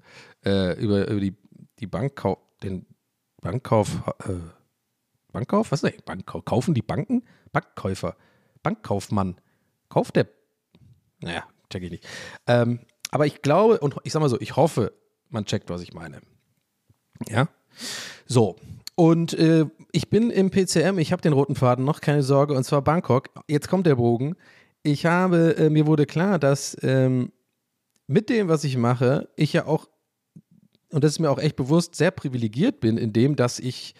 [0.44, 1.36] äh, über, über die,
[1.80, 2.86] die Bankkauf, den
[3.40, 4.34] Bankkauf, äh,
[5.32, 5.72] Bankkauf?
[5.72, 6.02] Was ist das?
[6.02, 6.44] Bankkauf?
[6.44, 7.24] Kaufen die Banken?
[7.52, 8.16] Bankkäufer.
[8.62, 9.40] Bankkaufmann.
[9.88, 10.28] Kauft der.
[11.20, 12.08] Naja, check ich nicht.
[12.46, 14.92] Ähm, aber ich glaube, und ich sag mal so, ich hoffe,
[15.30, 16.20] man checkt, was ich meine.
[17.28, 17.48] Ja?
[18.26, 18.56] So.
[18.94, 22.64] Und äh, ich bin im PCM, ich habe den roten Faden noch, keine Sorge, und
[22.64, 23.30] zwar Bangkok.
[23.48, 24.36] Jetzt kommt der Bogen.
[24.82, 27.32] Ich habe, äh, mir wurde klar, dass ähm,
[28.06, 29.88] mit dem, was ich mache, ich ja auch,
[30.90, 33.94] und das ist mir auch echt bewusst, sehr privilegiert bin, in dem, dass ich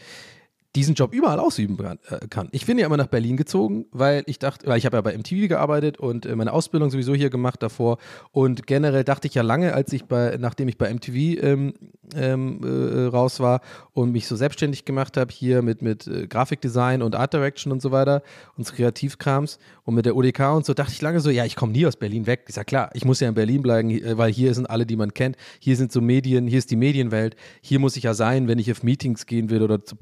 [0.77, 2.49] diesen Job überall ausüben äh, kann.
[2.53, 5.17] Ich bin ja immer nach Berlin gezogen, weil ich dachte, weil ich habe ja bei
[5.17, 7.99] MTV gearbeitet und äh, meine Ausbildung sowieso hier gemacht davor
[8.31, 11.75] und generell dachte ich ja lange, als ich bei, nachdem ich bei MTV ähm,
[12.15, 13.63] ähm, äh, raus war
[13.95, 17.83] und mich so selbstständig gemacht habe hier mit mit äh, Grafikdesign und Art Direction und
[17.83, 18.23] so weiter
[18.57, 21.73] und Kreativkrams und mit der ODK und so dachte ich lange so, ja, ich komme
[21.73, 22.45] nie aus Berlin weg.
[22.47, 25.15] Ist ja klar, ich muss ja in Berlin bleiben, weil hier sind alle, die man
[25.15, 25.37] kennt.
[25.59, 27.35] Hier sind so Medien, hier ist die Medienwelt.
[27.61, 29.97] Hier muss ich ja sein, wenn ich auf Meetings gehen will oder zu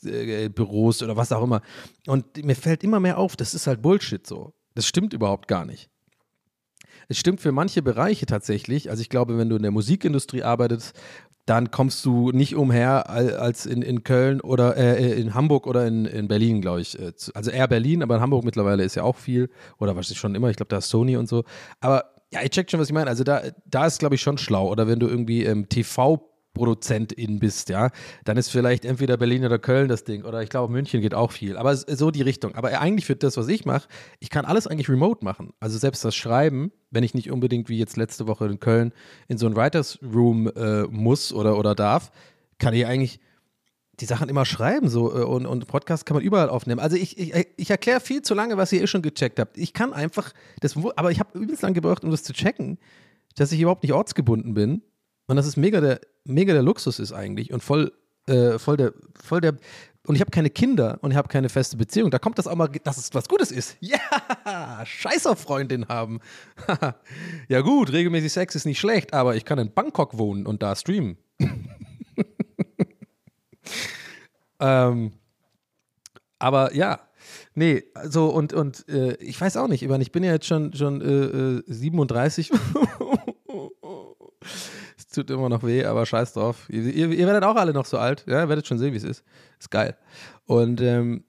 [0.00, 1.62] Produktionsbüros oder was auch immer.
[2.06, 4.52] Und mir fällt immer mehr auf, das ist halt Bullshit so.
[4.74, 5.90] Das stimmt überhaupt gar nicht.
[7.08, 8.90] Es stimmt für manche Bereiche tatsächlich.
[8.90, 10.98] Also ich glaube, wenn du in der Musikindustrie arbeitest,
[11.44, 16.06] dann kommst du nicht umher als in, in Köln oder äh, in Hamburg oder in,
[16.06, 16.98] in Berlin, glaube ich.
[16.98, 19.50] Äh, also eher Berlin, aber in Hamburg mittlerweile ist ja auch viel.
[19.78, 21.42] Oder was ist schon immer, ich glaube, da ist Sony und so.
[21.80, 23.10] Aber ja, ich check schon, was ich meine.
[23.10, 24.70] Also da, da ist, glaube ich, schon schlau.
[24.70, 27.90] Oder wenn du irgendwie ähm, TV Produzentin bist, ja,
[28.24, 31.32] dann ist vielleicht entweder Berlin oder Köln das Ding oder ich glaube München geht auch
[31.32, 32.54] viel, aber so die Richtung.
[32.54, 33.88] Aber eigentlich für das, was ich mache,
[34.20, 35.52] ich kann alles eigentlich remote machen.
[35.60, 38.92] Also selbst das Schreiben, wenn ich nicht unbedingt wie jetzt letzte Woche in Köln
[39.28, 42.10] in so ein Writers Room äh, muss oder oder darf,
[42.58, 43.18] kann ich eigentlich
[44.00, 46.80] die Sachen immer schreiben so äh, und, und Podcast kann man überall aufnehmen.
[46.80, 49.56] Also ich, ich, ich erkläre viel zu lange, was ihr eh schon gecheckt habt.
[49.56, 52.78] Ich kann einfach das, aber ich habe übelst lang gebraucht, um das zu checken,
[53.36, 54.82] dass ich überhaupt nicht ortsgebunden bin
[55.32, 57.90] und das ist mega der, mega der Luxus ist eigentlich und voll,
[58.26, 59.54] äh, voll der, voll der,
[60.06, 62.10] und ich habe keine Kinder und ich habe keine feste Beziehung.
[62.10, 63.78] Da kommt das auch mal, dass es was Gutes ist.
[64.44, 66.20] Ja, scheiß auf Freundin haben.
[67.48, 70.76] ja gut, regelmäßig Sex ist nicht schlecht, aber ich kann in Bangkok wohnen und da
[70.76, 71.16] streamen.
[74.60, 75.12] ähm,
[76.38, 77.00] aber ja,
[77.54, 81.00] nee, also und, und äh, ich weiß auch nicht, ich bin ja jetzt schon, schon
[81.00, 82.56] äh, 37 äh,
[85.12, 86.66] tut immer noch weh, aber scheiß drauf.
[86.68, 89.04] Ihr, ihr, ihr, werdet auch alle noch so alt, ja, werdet schon sehen, wie es
[89.04, 89.24] ist.
[89.58, 89.96] Ist geil.
[90.46, 91.24] Und ähm,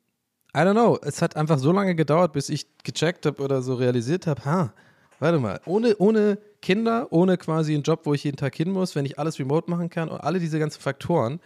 [0.56, 3.74] I don't know, es hat einfach so lange gedauert, bis ich gecheckt habe oder so
[3.76, 4.74] realisiert habe, ha,
[5.20, 8.96] warte mal, ohne, ohne Kinder, ohne quasi einen Job, wo ich jeden Tag hin muss,
[8.96, 11.40] wenn ich alles remote machen kann und alle diese ganzen Faktoren,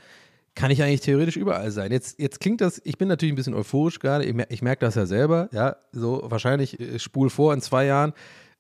[0.56, 1.92] kann ich eigentlich theoretisch überall sein.
[1.92, 4.96] Jetzt, jetzt klingt das, ich bin natürlich ein bisschen euphorisch gerade, ich, ich merke das
[4.96, 8.14] ja selber, ja, so wahrscheinlich äh, spul vor in zwei Jahren,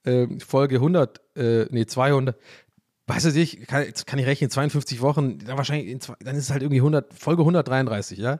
[0.03, 2.37] äh, Folge 100, äh, nee, 200,
[3.07, 6.51] weißt du nicht, kann, kann ich rechnen, 52 Wochen, dann wahrscheinlich, zwei, dann ist es
[6.51, 8.39] halt irgendwie 100, Folge 133, ja?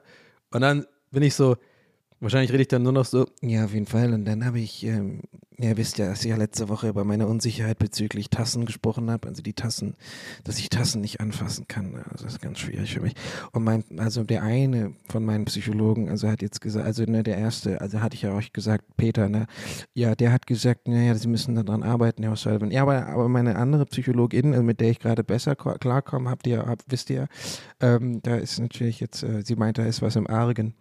[0.52, 1.58] Und dann bin ich so,
[2.20, 3.28] wahrscheinlich rede ich dann nur noch so.
[3.42, 4.14] Ja, auf jeden Fall.
[4.14, 5.22] Und dann habe ich ähm,
[5.60, 9.28] ihr wisst ja, dass ich ja letzte Woche über meine Unsicherheit bezüglich Tassen gesprochen habe.
[9.28, 9.96] Also die Tassen,
[10.43, 11.96] dass ich Tassen nicht anfassen kann.
[12.12, 13.13] Also das ist ganz schwierig für mich.
[13.54, 17.38] Und mein, also der eine von meinen Psychologen, also hat jetzt gesagt, also ne, der
[17.38, 19.48] erste, also hatte ich ja euch gesagt, Peter, ne,
[19.96, 22.70] ja, der hat gesagt, naja, sie müssen daran arbeiten, Herr Sullivan.
[22.70, 26.67] Ja, aber, aber meine andere Psychologin, also mit der ich gerade besser klarkomme, habt ihr,
[26.67, 27.28] habt, wisst ihr,
[27.80, 30.76] ähm, da ist natürlich jetzt, äh, sie meint, da ist was im Argen.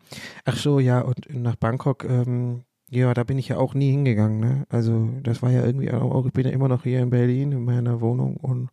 [0.45, 4.41] Ach so, ja, und nach Bangkok, ähm, ja, da bin ich ja auch nie hingegangen.
[4.41, 4.67] Ne?
[4.69, 7.65] Also das war ja irgendwie auch, ich bin ja immer noch hier in Berlin in
[7.65, 8.71] meiner Wohnung und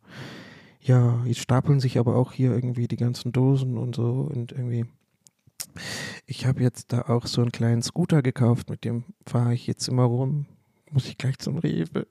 [0.80, 4.84] ja, jetzt stapeln sich aber auch hier irgendwie die ganzen Dosen und so und irgendwie.
[6.26, 9.88] Ich habe jetzt da auch so einen kleinen Scooter gekauft, mit dem fahre ich jetzt
[9.88, 10.46] immer rum.
[10.90, 12.06] Muss ich gleich zum Rewe.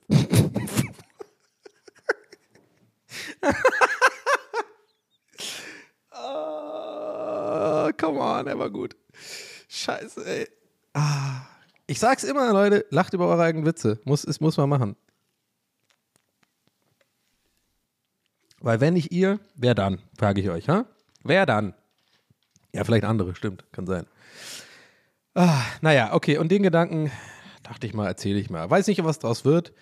[6.10, 8.96] oh, come on, er war gut.
[9.68, 10.48] Scheiße, ey.
[10.92, 11.53] Ah.
[11.86, 14.00] Ich sag's immer, Leute, lacht über eure eigenen Witze.
[14.04, 14.96] Muss, es muss man machen.
[18.60, 19.98] Weil wenn nicht ihr, wer dann?
[20.16, 20.86] Frage ich euch, ha?
[21.22, 21.74] Wer dann?
[22.72, 24.06] Ja, vielleicht andere, stimmt, kann sein.
[25.34, 27.10] Ah, naja, okay, und den Gedanken
[27.62, 28.70] dachte ich mal, erzähle ich mal.
[28.70, 29.74] Weiß nicht, was draus wird.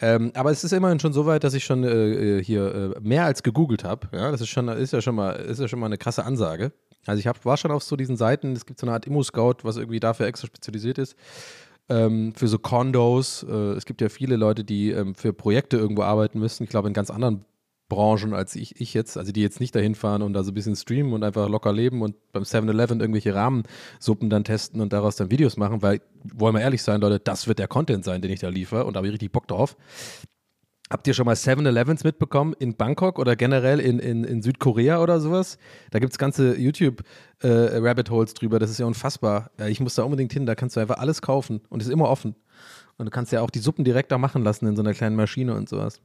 [0.00, 3.00] Ähm, aber es ist immerhin schon so weit, dass ich schon äh, äh hier äh,
[3.00, 4.08] mehr als gegoogelt habe.
[4.12, 6.72] Ja, das ist schon, ist ja schon mal, ist ja schon mal eine krasse Ansage.
[7.06, 9.58] Also ich hab, war schon auf so diesen Seiten, es gibt so eine Art Immo-Scout,
[9.62, 11.16] was irgendwie dafür extra spezialisiert ist.
[11.88, 13.44] Ähm, für so Condos.
[13.48, 16.64] Äh, es gibt ja viele Leute, die ähm, für Projekte irgendwo arbeiten müssen.
[16.64, 17.44] Ich glaube, in ganz anderen
[17.88, 20.54] Branchen als ich, ich jetzt, also die jetzt nicht dahin fahren und da so ein
[20.54, 25.16] bisschen streamen und einfach locker leben und beim 7-Eleven irgendwelche Rahmensuppen dann testen und daraus
[25.16, 26.00] dann Videos machen, weil,
[26.34, 28.94] wollen wir ehrlich sein, Leute, das wird der Content sein, den ich da liefere und
[28.94, 29.76] da habe ich richtig Bock drauf.
[30.88, 35.18] Habt ihr schon mal 7-Elevens mitbekommen in Bangkok oder generell in, in, in Südkorea oder
[35.20, 35.58] sowas?
[35.90, 39.50] Da gibt es ganze YouTube-Rabbit äh, drüber, das ist ja unfassbar.
[39.58, 42.08] Äh, ich muss da unbedingt hin, da kannst du einfach alles kaufen und ist immer
[42.08, 42.36] offen.
[42.98, 45.16] Und du kannst ja auch die Suppen direkt da machen lassen in so einer kleinen
[45.16, 46.00] Maschine und sowas.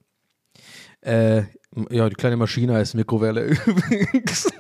[1.01, 1.43] Äh,
[1.89, 4.51] ja, die kleine Maschine heißt Mikrowelle übrigens.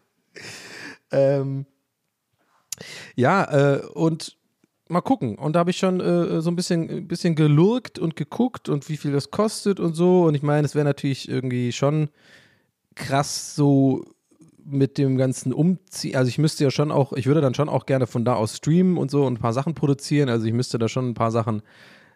[1.12, 1.66] ähm,
[3.16, 4.39] ja, äh, und
[4.90, 5.36] mal gucken.
[5.36, 8.88] Und da habe ich schon äh, so ein bisschen, ein bisschen gelurkt und geguckt und
[8.88, 10.24] wie viel das kostet und so.
[10.24, 12.08] Und ich meine, es wäre natürlich irgendwie schon
[12.94, 14.04] krass so
[14.64, 16.16] mit dem ganzen Umziehen.
[16.16, 18.56] Also ich müsste ja schon auch, ich würde dann schon auch gerne von da aus
[18.56, 20.28] streamen und so und ein paar Sachen produzieren.
[20.28, 21.62] Also ich müsste da schon ein paar Sachen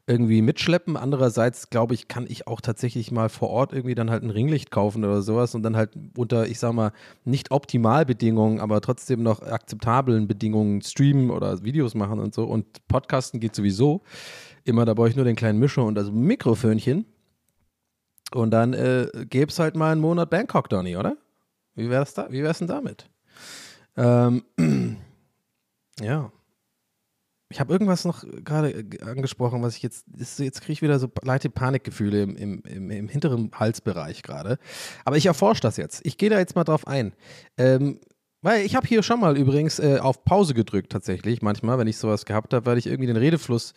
[0.06, 0.96] irgendwie mitschleppen.
[0.96, 4.70] Andererseits, glaube ich, kann ich auch tatsächlich mal vor Ort irgendwie dann halt ein Ringlicht
[4.70, 6.92] kaufen oder sowas und dann halt unter, ich sag mal,
[7.24, 12.44] nicht Optimalbedingungen, aber trotzdem noch akzeptablen Bedingungen streamen oder Videos machen und so.
[12.44, 14.02] Und Podcasten geht sowieso.
[14.64, 17.06] Immer, da brauche ich nur den kleinen Mischer und das Mikrofönchen.
[18.32, 21.16] Und dann äh, gäbe es halt mal einen Monat Bangkok, Donny, oder?
[21.74, 22.28] Wie wär's da?
[22.28, 23.08] Denn damit?
[23.96, 24.42] Ähm,
[26.00, 26.30] ja.
[27.54, 30.06] Ich habe irgendwas noch gerade äh, angesprochen, was ich jetzt,
[30.40, 34.58] jetzt kriege ich wieder so leichte Panikgefühle im, im, im, im hinteren Halsbereich gerade.
[35.04, 36.04] Aber ich erforsche das jetzt.
[36.04, 37.12] Ich gehe da jetzt mal drauf ein.
[37.56, 38.00] Ähm,
[38.42, 41.96] weil ich habe hier schon mal übrigens äh, auf Pause gedrückt tatsächlich, manchmal, wenn ich
[41.96, 43.72] sowas gehabt habe, weil ich irgendwie den Redefluss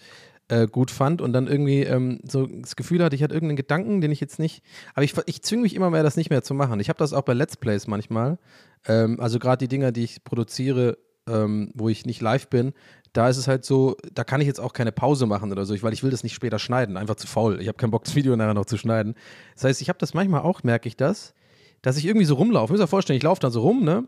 [0.47, 4.01] äh, gut fand und dann irgendwie ähm, so das Gefühl hatte, ich hatte irgendeinen Gedanken,
[4.01, 4.63] den ich jetzt nicht,
[4.95, 6.79] aber ich, ich zwinge mich immer mehr, das nicht mehr zu machen.
[6.79, 8.39] Ich habe das auch bei Let's Plays manchmal,
[8.87, 12.73] ähm, also gerade die Dinger, die ich produziere, ähm, wo ich nicht live bin,
[13.13, 15.81] da ist es halt so, da kann ich jetzt auch keine Pause machen oder so,
[15.81, 17.61] weil ich will das nicht später schneiden, einfach zu faul.
[17.61, 19.15] Ich habe keinen Bock, das Video nachher noch zu schneiden.
[19.55, 21.33] Das heißt, ich habe das manchmal auch, merke ich das,
[21.81, 22.65] dass ich irgendwie so rumlaufe.
[22.65, 24.05] Ich muss mir vorstellen, ich laufe dann so rum, ne?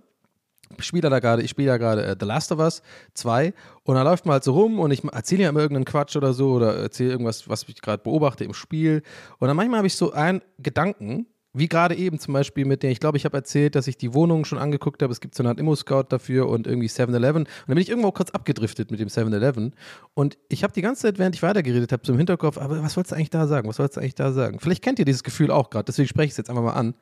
[0.78, 2.84] Ich spiele da gerade, ich spiele da gerade äh, The Last of Us
[3.16, 6.16] 2 und dann läuft man halt so rum und ich erzähle ja immer irgendeinen Quatsch
[6.16, 9.02] oder so oder erzähle irgendwas, was ich gerade beobachte im Spiel.
[9.40, 12.92] Und dann manchmal habe ich so einen Gedanken, wie gerade eben zum Beispiel mit der,
[12.92, 15.12] ich glaube, ich habe erzählt, dass ich die Wohnung schon angeguckt habe.
[15.12, 17.44] Es gibt so eine Art Immo-Scout dafür und irgendwie 7-Eleven.
[17.44, 19.74] Und dann bin ich irgendwo kurz abgedriftet mit dem 7-Eleven.
[20.14, 22.96] Und ich habe die ganze Zeit, während ich weitergeredet habe, so im Hinterkopf, aber was
[22.96, 23.68] wolltest du eigentlich da sagen?
[23.68, 24.60] Was wolltest du eigentlich da sagen?
[24.60, 26.94] Vielleicht kennt ihr dieses Gefühl auch gerade, deswegen spreche ich es jetzt einfach mal an.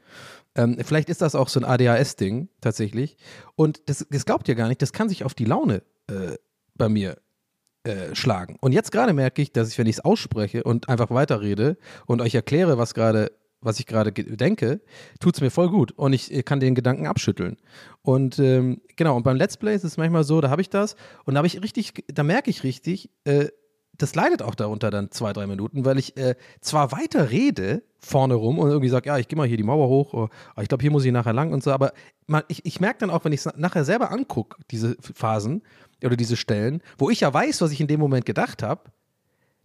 [0.55, 3.17] Ähm, vielleicht ist das auch so ein ADHS-Ding tatsächlich.
[3.55, 6.35] Und das, das, glaubt ihr gar nicht, das kann sich auf die Laune äh,
[6.75, 7.17] bei mir
[7.83, 8.57] äh, schlagen.
[8.61, 12.21] Und jetzt gerade merke ich, dass ich, wenn ich es ausspreche und einfach weiterrede und
[12.21, 14.81] euch erkläre, was gerade was ich gerade denke,
[15.19, 17.57] tut es mir voll gut und ich kann den Gedanken abschütteln.
[18.01, 20.95] Und ähm, genau, und beim Let's Play ist es manchmal so, da habe ich das
[21.25, 23.47] und da habe ich richtig, da merke ich richtig, äh,
[23.97, 28.35] das leidet auch darunter dann zwei, drei Minuten, weil ich äh, zwar weiter rede vorne
[28.35, 30.29] rum und irgendwie sage, ja, ich gehe mal hier die Mauer hoch, oh,
[30.61, 31.93] ich glaube, hier muss ich nachher lang und so, aber
[32.27, 35.63] man, ich, ich merke dann auch, wenn ich es nachher selber angucke, diese Phasen
[36.03, 38.91] oder diese Stellen, wo ich ja weiß, was ich in dem Moment gedacht habe,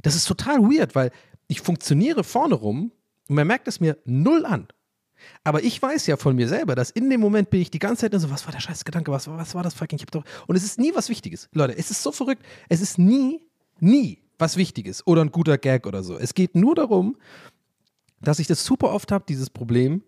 [0.00, 1.10] das ist total weird, weil
[1.46, 2.90] ich funktioniere vorne rum
[3.28, 4.68] und man merkt es mir null an.
[5.44, 8.10] Aber ich weiß ja von mir selber, dass in dem Moment bin ich die ganze
[8.10, 10.24] Zeit so, was war der scheiß Gedanke, was, was war das fucking, ich hab doch.
[10.46, 11.48] Und es ist nie was Wichtiges.
[11.52, 12.44] Leute, es ist so verrückt.
[12.68, 13.40] Es ist nie,
[13.78, 16.18] nie was Wichtiges oder ein guter Gag oder so.
[16.18, 17.16] Es geht nur darum,
[18.20, 20.02] dass ich das super oft habe, dieses Problem,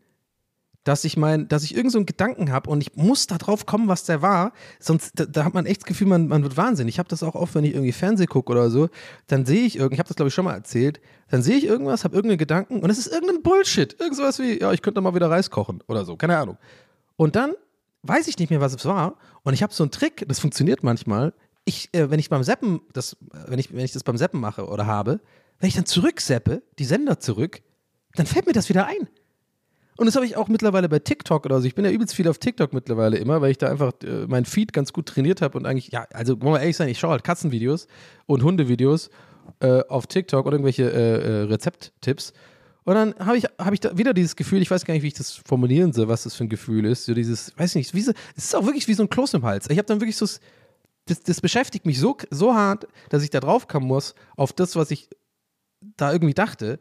[0.84, 3.88] dass ich mein, dass ich irgendeinen so Gedanken habe und ich muss da drauf kommen,
[3.88, 4.52] was der war.
[4.78, 6.94] Sonst, da, da hat man echt das Gefühl, man, man wird wahnsinnig.
[6.94, 8.88] Ich habe das auch oft, wenn ich irgendwie Fernseh gucke oder so,
[9.26, 11.64] dann sehe ich irgendwie, ich habe das glaube ich schon mal erzählt, dann sehe ich
[11.64, 13.98] irgendwas, habe irgendeinen Gedanken und es ist irgendein Bullshit.
[13.98, 16.58] Irgendwas wie, ja, ich könnte mal wieder Reis kochen oder so, keine Ahnung.
[17.16, 17.54] Und dann
[18.02, 19.16] weiß ich nicht mehr, was es war.
[19.42, 21.32] Und ich habe so einen Trick, das funktioniert manchmal.
[21.64, 23.16] Ich, äh, wenn ich beim Seppen, das,
[23.46, 25.20] wenn ich, wenn ich das beim Seppen mache oder habe,
[25.58, 27.62] wenn ich dann zurückseppe, die Sender zurück,
[28.14, 29.08] dann fällt mir das wieder ein.
[29.96, 31.66] Und das habe ich auch mittlerweile bei TikTok oder so.
[31.66, 34.44] Ich bin ja übelst viel auf TikTok mittlerweile immer, weil ich da einfach äh, mein
[34.44, 37.12] Feed ganz gut trainiert habe und eigentlich, ja, also wollen wir ehrlich sein, ich schaue
[37.12, 37.86] halt Katzenvideos
[38.26, 39.10] und Hundevideos
[39.60, 42.32] äh, auf TikTok oder irgendwelche äh, äh, Rezepttipps.
[42.84, 45.08] Und dann habe ich, hab ich da wieder dieses Gefühl, ich weiß gar nicht, wie
[45.08, 47.06] ich das formulieren soll, was das für ein Gefühl ist.
[47.06, 49.34] So dieses, weiß ich nicht, wie so, es ist auch wirklich wie so ein Kloß
[49.34, 49.70] im Hals.
[49.70, 50.26] Ich habe dann wirklich so,
[51.06, 54.76] das, das beschäftigt mich so, so hart, dass ich da drauf kommen muss, auf das,
[54.76, 55.08] was ich
[55.96, 56.80] da irgendwie dachte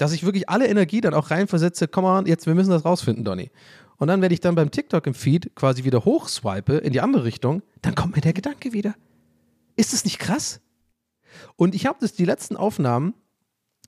[0.00, 3.22] dass ich wirklich alle Energie dann auch reinversetze, komm mal, jetzt, wir müssen das rausfinden,
[3.22, 3.50] Donny.
[3.98, 7.24] Und dann, wenn ich dann beim TikTok im Feed quasi wieder hochswipe in die andere
[7.24, 8.94] Richtung, dann kommt mir der Gedanke wieder.
[9.76, 10.62] Ist das nicht krass?
[11.56, 13.12] Und ich habe das die letzten Aufnahmen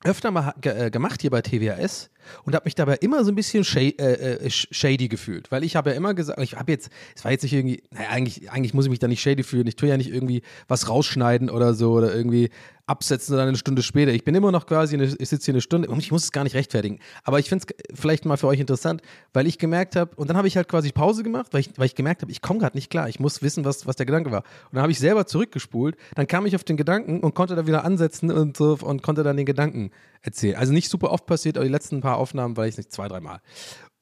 [0.05, 2.11] öfter mal äh, gemacht hier bei TWAS
[2.44, 5.76] und habe mich dabei immer so ein bisschen shady, äh, äh, shady gefühlt, weil ich
[5.76, 8.74] habe ja immer gesagt, ich habe jetzt, es war jetzt nicht irgendwie, naja, eigentlich, eigentlich
[8.74, 11.74] muss ich mich da nicht shady fühlen, ich tue ja nicht irgendwie was rausschneiden oder
[11.74, 12.50] so oder irgendwie
[12.87, 14.12] absetzen oder eine Stunde später.
[14.12, 16.32] Ich bin immer noch quasi, eine, ich sitze hier eine Stunde und ich muss es
[16.32, 16.98] gar nicht rechtfertigen.
[17.22, 20.37] Aber ich finde es vielleicht mal für euch interessant, weil ich gemerkt habe, und dann
[20.37, 22.76] habe ich halt quasi Pause gemacht, weil ich, weil ich gemerkt habe, ich komme gerade
[22.76, 23.08] nicht klar.
[23.08, 24.40] Ich muss wissen, was, was der Gedanke war.
[24.40, 27.66] Und dann habe ich selber zurückgespult, dann kam ich auf den Gedanken und konnte da
[27.66, 29.90] wieder ansetzen und so und konnte dann den Gedanken
[30.22, 30.56] erzählen.
[30.56, 33.40] Also nicht super oft passiert, aber die letzten paar Aufnahmen war ich nicht zwei, dreimal.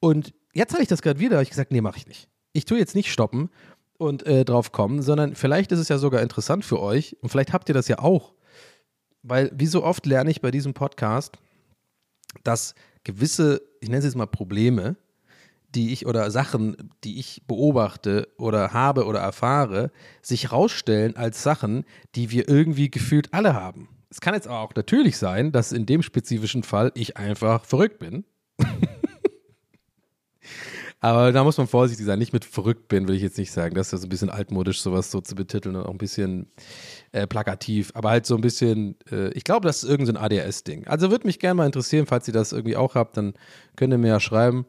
[0.00, 2.28] Und jetzt hatte ich das gerade wieder, habe ich gesagt, nee, mache ich nicht.
[2.52, 3.50] Ich tue jetzt nicht stoppen
[3.98, 7.52] und äh, drauf kommen, sondern vielleicht ist es ja sogar interessant für euch und vielleicht
[7.52, 8.34] habt ihr das ja auch
[9.22, 11.38] weil wie so oft lerne ich bei diesem Podcast,
[12.44, 14.96] dass gewisse, ich nenne es jetzt mal Probleme,
[15.74, 21.84] die ich oder Sachen, die ich beobachte oder habe oder erfahre, sich rausstellen als Sachen,
[22.14, 23.88] die wir irgendwie gefühlt alle haben.
[24.10, 27.98] Es kann jetzt aber auch natürlich sein, dass in dem spezifischen Fall ich einfach verrückt
[28.00, 28.24] bin.
[31.02, 32.18] Aber da muss man vorsichtig sein.
[32.18, 33.74] Nicht mit verrückt bin, will ich jetzt nicht sagen.
[33.74, 36.46] Das ist ja so ein bisschen altmodisch, sowas so zu betiteln und auch ein bisschen
[37.12, 37.90] äh, plakativ.
[37.94, 40.86] Aber halt so ein bisschen, äh, ich glaube, das ist irgendein so ADHS-Ding.
[40.86, 43.32] Also würde mich gerne mal interessieren, falls ihr das irgendwie auch habt, dann
[43.76, 44.66] könnt ihr mir ja schreiben.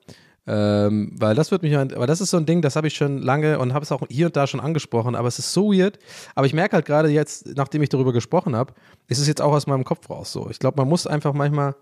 [0.47, 3.19] Ähm, weil das wird mich, aber das ist so ein Ding, das habe ich schon
[3.19, 5.99] lange und habe es auch hier und da schon angesprochen, aber es ist so weird.
[6.34, 8.73] Aber ich merke halt gerade jetzt, nachdem ich darüber gesprochen habe,
[9.08, 10.49] ist es jetzt auch aus meinem Kopf raus so.
[10.49, 11.75] Ich glaube, man muss einfach manchmal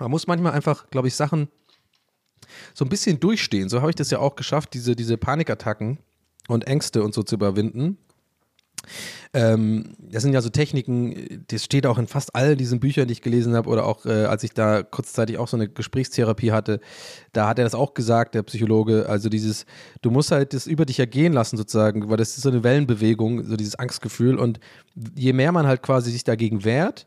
[0.00, 1.48] man muss manchmal einfach, glaube ich, Sachen
[2.74, 3.68] so ein bisschen durchstehen.
[3.68, 5.98] So habe ich das ja auch geschafft, diese, diese Panikattacken
[6.48, 7.98] und Ängste und so zu überwinden.
[9.32, 13.12] Ähm, das sind ja so Techniken, das steht auch in fast all diesen Büchern, die
[13.12, 16.80] ich gelesen habe, oder auch äh, als ich da kurzzeitig auch so eine Gesprächstherapie hatte,
[17.32, 19.08] da hat er das auch gesagt, der Psychologe.
[19.08, 19.66] Also dieses,
[20.02, 23.44] du musst halt das über dich ergehen lassen sozusagen, weil das ist so eine Wellenbewegung,
[23.44, 24.36] so dieses Angstgefühl.
[24.36, 24.58] Und
[25.14, 27.06] je mehr man halt quasi sich dagegen wehrt,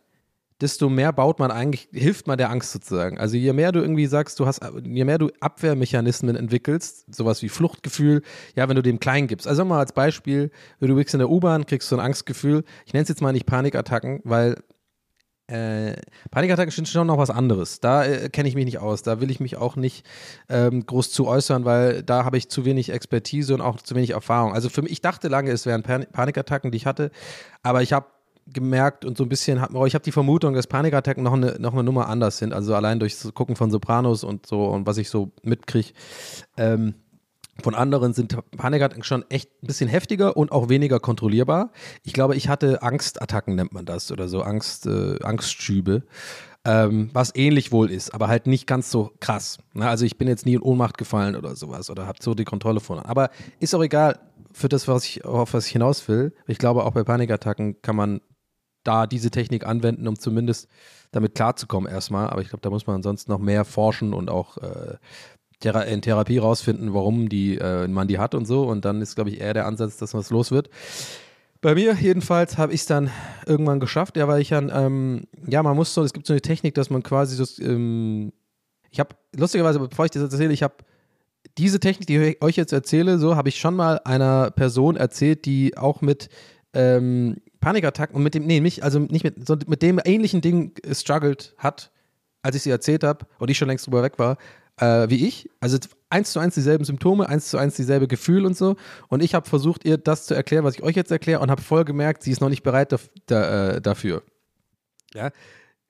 [0.64, 3.18] desto mehr baut man eigentlich, hilft man der Angst sozusagen.
[3.20, 7.50] Also je mehr du irgendwie sagst, du hast, je mehr du Abwehrmechanismen entwickelst, sowas wie
[7.50, 8.22] Fluchtgefühl,
[8.56, 9.46] ja, wenn du dem klein gibst.
[9.46, 12.64] Also mal als Beispiel, wenn du bist in der U-Bahn, kriegst du ein Angstgefühl.
[12.86, 14.56] Ich nenne es jetzt mal nicht Panikattacken, weil
[15.48, 15.96] äh,
[16.32, 17.82] Panikattacken sind schon noch was anderes.
[17.82, 19.04] Da äh, kenne ich mich nicht aus.
[19.04, 20.06] Da will ich mich auch nicht
[20.48, 24.12] ähm, groß zu äußern, weil da habe ich zu wenig Expertise und auch zu wenig
[24.12, 24.54] Erfahrung.
[24.54, 27.12] Also für mich, ich dachte lange, es wären Pan Panikattacken, die ich hatte,
[27.64, 28.06] aber ich habe
[28.48, 31.74] gemerkt und so ein bisschen, oh, ich habe die Vermutung, dass Panikattacken noch eine, noch
[31.74, 32.54] eine Nummer anders sind.
[32.54, 35.90] Also allein durch das Gucken von Sopranos und so und was ich so mitkriege.
[36.58, 36.96] Ähm,
[37.62, 41.72] von anderen sind Panikattacken schon echt ein bisschen heftiger und auch weniger kontrollierbar.
[42.04, 46.04] Ich glaube, ich hatte Angstattacken, nennt man das, oder so Angst, äh, Angstschübe.
[46.66, 49.58] Ähm, was ähnlich wohl ist, aber halt nicht ganz so krass.
[49.74, 52.46] Na, also ich bin jetzt nie in Ohnmacht gefallen oder sowas oder habe so die
[52.46, 53.00] Kontrolle von.
[53.00, 54.18] Aber ist auch egal
[54.54, 56.34] für das, was ich, auf was ich hinaus will.
[56.48, 58.22] Ich glaube, auch bei Panikattacken kann man
[58.84, 60.68] da diese Technik anwenden, um zumindest
[61.12, 62.30] damit klarzukommen erstmal.
[62.30, 64.98] Aber ich glaube, da muss man ansonsten noch mehr forschen und auch äh,
[65.64, 68.64] in Therapie rausfinden, warum die, äh, man die hat und so.
[68.64, 70.70] Und dann ist, glaube ich, eher der Ansatz, dass was los wird.
[71.62, 73.10] Bei mir jedenfalls habe ich es dann
[73.46, 76.42] irgendwann geschafft, ja, weil ich dann, ähm, ja, man muss so, es gibt so eine
[76.42, 78.34] Technik, dass man quasi so, ähm,
[78.92, 80.76] ich habe, lustigerweise, bevor ich das erzähle, ich habe
[81.58, 85.46] diese Technik, die ich euch jetzt erzähle, so habe ich schon mal einer Person erzählt,
[85.46, 86.28] die auch mit
[86.74, 90.74] ähm, Panikattacken und mit dem, nee, nicht, also nicht mit, sondern mit dem ähnlichen Ding
[90.92, 91.92] struggled hat,
[92.42, 94.38] als ich sie erzählt habe und ich schon längst drüber weg war,
[94.78, 95.50] äh, wie ich.
[95.62, 95.78] Also
[96.10, 98.76] eins zu eins dieselben Symptome, eins zu eins dieselbe Gefühl und so.
[99.08, 101.62] Und ich habe versucht, ihr das zu erklären, was ich euch jetzt erkläre und habe
[101.62, 102.98] voll gemerkt, sie ist noch nicht bereit da,
[103.28, 104.24] da, äh, dafür.
[105.14, 105.32] Ja,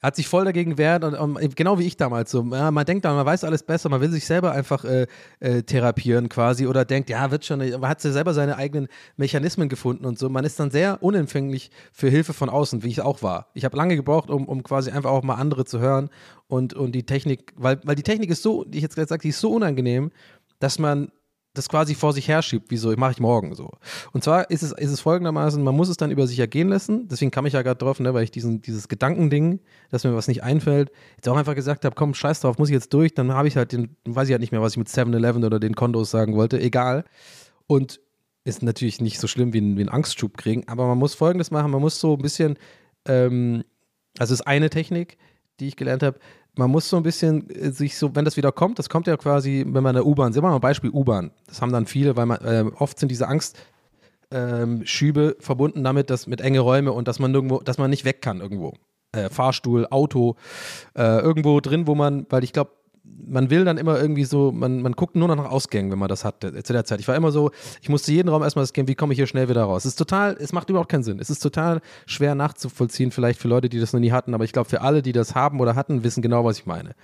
[0.04, 2.44] hat sich voll dagegen gewehrt und, und, genau wie ich damals so.
[2.52, 5.08] Ja, man denkt dann, man weiß alles besser, man will sich selber einfach äh,
[5.39, 10.06] äh, therapieren quasi oder denkt, ja, wird schon, man hat selber seine eigenen Mechanismen gefunden
[10.06, 10.28] und so.
[10.28, 13.48] Man ist dann sehr unempfänglich für Hilfe von außen, wie ich auch war.
[13.54, 16.10] Ich habe lange gebraucht, um, um quasi einfach auch mal andere zu hören
[16.48, 19.22] und, und die Technik, weil, weil die Technik ist so, die ich jetzt gerade sage,
[19.22, 20.12] die ist so unangenehm,
[20.60, 21.12] dass man
[21.54, 23.70] das quasi vor sich her schiebt, wie so, mache ich morgen so.
[24.12, 27.08] Und zwar ist es, ist es folgendermaßen, man muss es dann über sich ergehen lassen,
[27.08, 29.60] deswegen kam ich ja gerade drauf, ne, weil ich diesen, dieses Gedankending,
[29.92, 32.74] dass mir was nicht einfällt, jetzt auch einfach gesagt habe, komm, scheiß drauf, muss ich
[32.74, 34.88] jetzt durch, dann habe ich halt den, weiß ich halt nicht mehr, was ich mit
[34.88, 37.06] 7-Eleven oder den Kondos sagen wollte, egal.
[37.68, 38.00] Und
[38.46, 41.52] ist natürlich nicht so schlimm wie ein, wie ein Angstschub kriegen, aber man muss folgendes
[41.52, 42.58] machen, man muss so ein bisschen,
[43.06, 43.64] ähm,
[44.18, 45.18] also ist eine Technik,
[45.60, 46.20] die ich gelernt habe,
[46.56, 49.18] man muss so ein bisschen äh, sich so, wenn das wieder kommt, das kommt ja
[49.18, 51.32] quasi, wenn man in der U-Bahn, sehen wir mal ein Beispiel U-Bahn.
[51.47, 53.62] Das haben dann viele, weil man, äh, oft sind diese Angstschübe
[54.32, 58.22] ähm, verbunden damit, dass mit enge Räume und dass man nirgendwo, dass man nicht weg
[58.22, 58.74] kann irgendwo.
[59.12, 60.36] Äh, Fahrstuhl, Auto,
[60.95, 62.72] äh, irgendwo drin, wo man, weil ich glaube,
[63.04, 66.08] man will dann immer irgendwie so, man, man guckt nur noch nach Ausgängen, wenn man
[66.08, 66.99] das hat äh, zu der Zeit.
[66.99, 67.51] Ich war immer so,
[67.82, 69.84] ich musste jeden Raum erstmal scannen, wie komme ich hier schnell wieder raus.
[69.84, 71.20] Es ist total, es macht überhaupt keinen Sinn.
[71.20, 74.54] Es ist total schwer nachzuvollziehen, vielleicht für Leute, die das noch nie hatten, aber ich
[74.54, 76.95] glaube, für alle, die das haben oder hatten, wissen genau, was ich meine.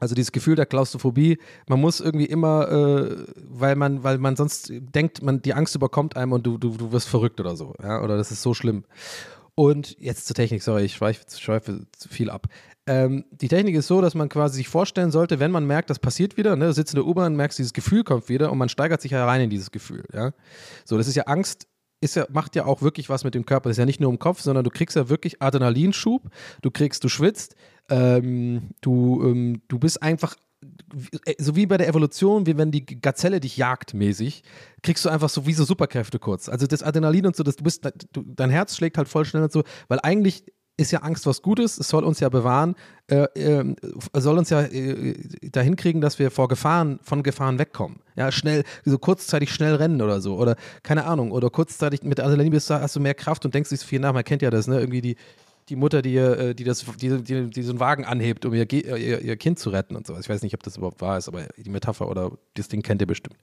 [0.00, 1.38] Also dieses Gefühl der Klaustrophobie,
[1.68, 6.16] man muss irgendwie immer, äh, weil man, weil man sonst denkt, man die Angst überkommt
[6.16, 8.84] einem und du, du, du wirst verrückt oder so, ja, oder das ist so schlimm.
[9.54, 12.46] Und jetzt zur Technik, sorry, ich schweife, schweife zu viel ab.
[12.88, 15.98] Ähm, die Technik ist so, dass man quasi sich vorstellen sollte, wenn man merkt, das
[15.98, 19.02] passiert wieder, ne, sitzt in der U-Bahn, merkst, dieses Gefühl kommt wieder und man steigert
[19.02, 20.32] sich ja rein in dieses Gefühl, ja.
[20.86, 21.66] So, das ist ja Angst,
[22.00, 23.68] ist ja, macht ja auch wirklich was mit dem Körper.
[23.68, 26.30] Das ist ja nicht nur im Kopf, sondern du kriegst ja wirklich Adrenalinschub,
[26.62, 27.56] du kriegst, du schwitzt,
[27.90, 30.34] ähm, du, ähm, du bist einfach
[31.26, 34.42] äh, so wie bei der Evolution, wie wenn die Gazelle dich jagt mäßig,
[34.82, 36.48] kriegst du einfach so wie so Superkräfte kurz.
[36.48, 39.42] Also das Adrenalin und so, das, du bist, du, dein Herz schlägt halt voll schnell
[39.42, 40.44] und so, weil eigentlich
[40.78, 42.76] ist ja Angst was Gutes, es soll uns ja bewahren,
[43.08, 43.74] äh, äh,
[44.14, 45.14] soll uns ja äh,
[45.50, 47.98] dahin kriegen, dass wir vor Gefahren, von Gefahren wegkommen.
[48.14, 50.36] Ja, schnell, so kurzzeitig schnell rennen oder so.
[50.36, 53.72] Oder keine Ahnung, oder kurzzeitig mit Adrenalin bist du, hast du mehr Kraft und denkst
[53.72, 54.12] nicht so viel nach.
[54.12, 54.78] Man kennt ja das, ne?
[54.78, 55.16] Irgendwie die,
[55.68, 58.70] die Mutter, die, äh, die, das, die, die, die so einen Wagen anhebt, um ihr,
[58.72, 60.16] ihr, ihr Kind zu retten und so.
[60.16, 63.00] Ich weiß nicht, ob das überhaupt wahr ist, aber die Metapher oder das Ding kennt
[63.00, 63.36] ihr bestimmt.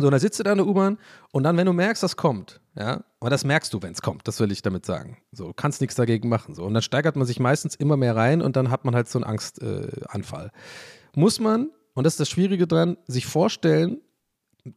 [0.00, 0.98] So, und dann sitzt du da in der U-Bahn
[1.32, 4.26] und dann, wenn du merkst, das kommt, ja, aber das merkst du, wenn es kommt,
[4.26, 5.18] das will ich damit sagen.
[5.32, 6.54] So, kannst nichts dagegen machen.
[6.54, 9.08] So, und dann steigert man sich meistens immer mehr rein und dann hat man halt
[9.08, 10.46] so einen Angstanfall.
[10.46, 14.00] Äh, Muss man, und das ist das Schwierige dran, sich vorstellen,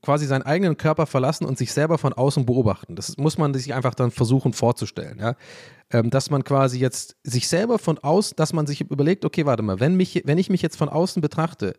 [0.01, 2.95] quasi seinen eigenen Körper verlassen und sich selber von außen beobachten.
[2.95, 5.36] Das muss man sich einfach dann versuchen vorzustellen, ja.
[5.89, 9.61] Ähm, dass man quasi jetzt sich selber von außen, dass man sich überlegt, okay, warte
[9.61, 11.76] mal, wenn, mich, wenn ich mich jetzt von außen betrachte,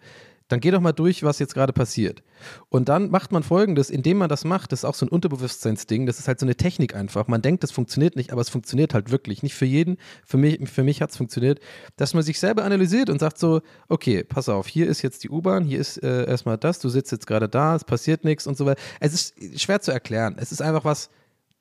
[0.49, 2.23] dann geh doch mal durch, was jetzt gerade passiert.
[2.69, 6.05] Und dann macht man folgendes, indem man das macht, das ist auch so ein Unterbewusstseinsding,
[6.05, 7.29] das ist halt so eine Technik einfach.
[7.29, 9.43] Man denkt, das funktioniert nicht, aber es funktioniert halt wirklich.
[9.43, 11.61] Nicht für jeden, für mich, für mich hat es funktioniert,
[11.97, 15.31] dass man sich selber analysiert und sagt so, okay, pass auf, hier ist jetzt die
[15.31, 18.59] U-Bahn, hier ist äh, erstmal das, du sitzt jetzt gerade da, es passiert nichts und
[18.59, 18.81] so weiter.
[19.01, 20.37] Es ist schwer zu erklären.
[20.39, 21.09] Es ist einfach was,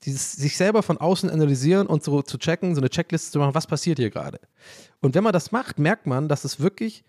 [0.04, 3.56] dieses sich selber von außen analysieren und so zu checken, so eine Checkliste zu machen,
[3.56, 4.40] was passiert hier gerade.
[5.00, 7.06] Und wenn man das macht, merkt man, dass es wirklich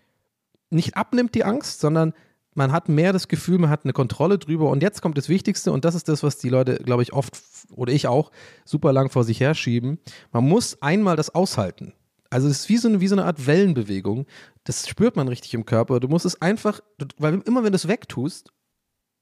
[0.69, 2.13] nicht abnimmt, die Angst, sondern
[2.55, 4.69] man hat mehr das Gefühl, man hat eine Kontrolle drüber.
[4.69, 7.37] Und jetzt kommt das Wichtigste, und das ist das, was die Leute, glaube ich, oft
[7.71, 8.31] oder ich auch
[8.63, 9.99] super lang vor sich herschieben.
[10.31, 11.93] Man muss einmal das aushalten.
[12.29, 14.25] Also es ist wie so, eine, wie so eine Art Wellenbewegung.
[14.63, 15.99] Das spürt man richtig im Körper.
[15.99, 16.79] Du musst es einfach,
[17.17, 18.51] weil immer wenn du es wegtust,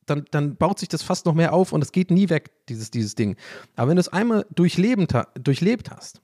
[0.06, 2.92] dann, dann baut sich das fast noch mehr auf und es geht nie weg, dieses,
[2.92, 3.36] dieses Ding.
[3.76, 6.22] Aber wenn du es einmal durchlebt, durchlebt hast,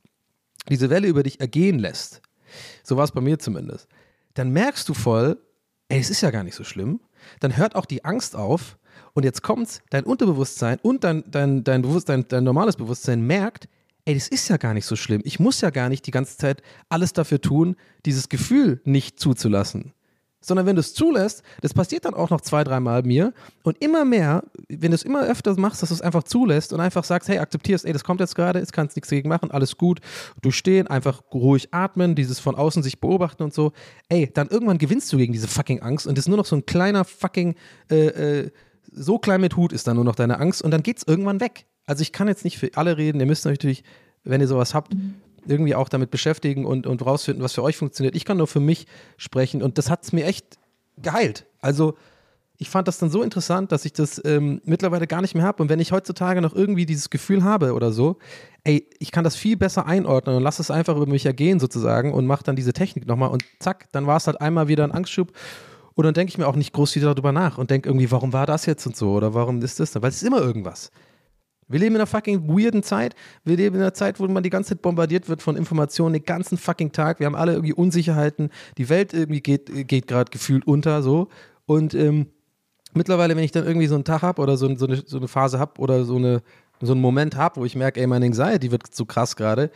[0.70, 2.22] diese Welle über dich ergehen lässt,
[2.84, 3.88] so war es bei mir zumindest,
[4.34, 5.38] dann merkst du voll,
[5.90, 7.00] ey, es ist ja gar nicht so schlimm.
[7.40, 8.78] Dann hört auch die Angst auf
[9.14, 13.68] und jetzt kommt dein Unterbewusstsein und dein, dein, dein, Bewusstsein, dein normales Bewusstsein merkt,
[14.06, 15.22] ey, das ist ja gar nicht so schlimm.
[15.26, 17.76] Ich muss ja gar nicht die ganze Zeit alles dafür tun,
[18.06, 19.94] dieses Gefühl nicht zuzulassen
[20.42, 23.34] sondern wenn du es zulässt, das passiert dann auch noch zwei, dreimal mir.
[23.64, 26.80] Und immer mehr, wenn du es immer öfter machst, dass du es einfach zulässt und
[26.80, 29.78] einfach sagst, hey, akzeptierst, ey, das kommt jetzt gerade, jetzt kannst nichts dagegen machen, alles
[29.78, 30.00] gut,
[30.42, 33.74] durchstehen, einfach ruhig atmen, dieses von außen sich beobachten und so,
[34.08, 36.56] ey, dann irgendwann gewinnst du gegen diese fucking Angst und das ist nur noch so
[36.56, 37.56] ein kleiner fucking,
[37.90, 38.52] äh, äh,
[38.92, 41.40] so klein mit Hut ist dann nur noch deine Angst und dann geht es irgendwann
[41.40, 41.66] weg.
[41.86, 43.84] Also ich kann jetzt nicht für alle reden, ihr müsst natürlich,
[44.24, 44.94] wenn ihr sowas habt,
[45.48, 48.16] irgendwie auch damit beschäftigen und, und rausfinden, was für euch funktioniert.
[48.16, 48.88] Ich kann nur für mich
[49.18, 50.58] sprechen und das hat es mir echt
[50.98, 51.46] geheilt.
[51.62, 51.96] Also
[52.62, 55.64] ich fand das dann so interessant, dass ich das ähm, mittlerweile gar nicht mehr habe.
[55.64, 58.18] Und wenn ich heutzutage noch irgendwie dieses Gefühl habe oder so,
[58.66, 62.14] ey, ich kann das viel besser einordnen und lasse es einfach über mich ergehen sozusagen
[62.14, 64.92] und mache dann diese Technik nochmal und zack, dann war es halt einmal wieder ein
[64.92, 65.32] Angstschub.
[65.96, 68.34] Und dann denke ich mir auch nicht groß wieder darüber nach und denke irgendwie, warum
[68.34, 70.02] war das jetzt und so oder warum ist das denn?
[70.02, 70.92] Weil es ist immer irgendwas.
[71.70, 73.16] Wir leben in einer fucking weirden Zeit.
[73.46, 76.24] Wir leben in einer Zeit, wo man die ganze Zeit bombardiert wird von Informationen den
[76.24, 77.20] ganzen fucking Tag.
[77.20, 78.50] Wir haben alle irgendwie Unsicherheiten.
[78.78, 81.30] Die Welt irgendwie geht, geht gerade gefühlt unter so.
[81.66, 82.28] Und ähm,
[82.94, 85.28] mittlerweile, wenn ich dann irgendwie so einen Tag habe oder so, so, eine, so eine
[85.28, 86.42] Phase habe oder so, eine,
[86.82, 89.70] so einen Moment habe, wo ich merke, ey, meine Anxiety wird zu krass gerade,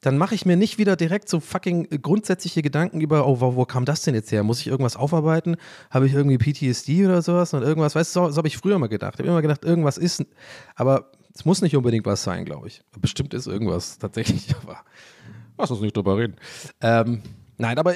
[0.00, 3.64] dann mache ich mir nicht wieder direkt so fucking grundsätzliche Gedanken über, oh, wo, wo,
[3.66, 4.42] kam das denn jetzt her?
[4.42, 5.56] Muss ich irgendwas aufarbeiten?
[5.90, 7.52] Habe ich irgendwie PTSD oder sowas?
[7.52, 9.14] Und irgendwas, weißt du, so, so habe ich früher mal gedacht.
[9.14, 10.24] Ich habe immer gedacht, irgendwas ist,
[10.74, 12.82] aber es muss nicht unbedingt was sein, glaube ich.
[12.98, 14.80] Bestimmt ist irgendwas tatsächlich, aber
[15.58, 16.36] lass uns nicht drüber reden.
[16.80, 17.22] Ähm,
[17.58, 17.94] nein, aber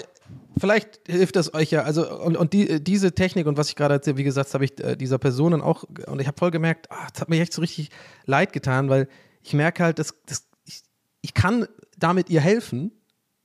[0.59, 1.83] vielleicht hilft das euch ja.
[1.83, 4.79] Also, und, und die, diese Technik und was ich gerade erzählt, wie gesagt, habe ich
[4.83, 7.53] äh, dieser Person dann auch, und ich habe voll gemerkt, es ah, hat mir echt
[7.53, 7.91] so richtig
[8.27, 9.09] leid getan, weil
[9.43, 10.83] ich merke halt, dass, dass ich,
[11.21, 11.67] ich kann
[11.99, 12.93] damit ihr helfen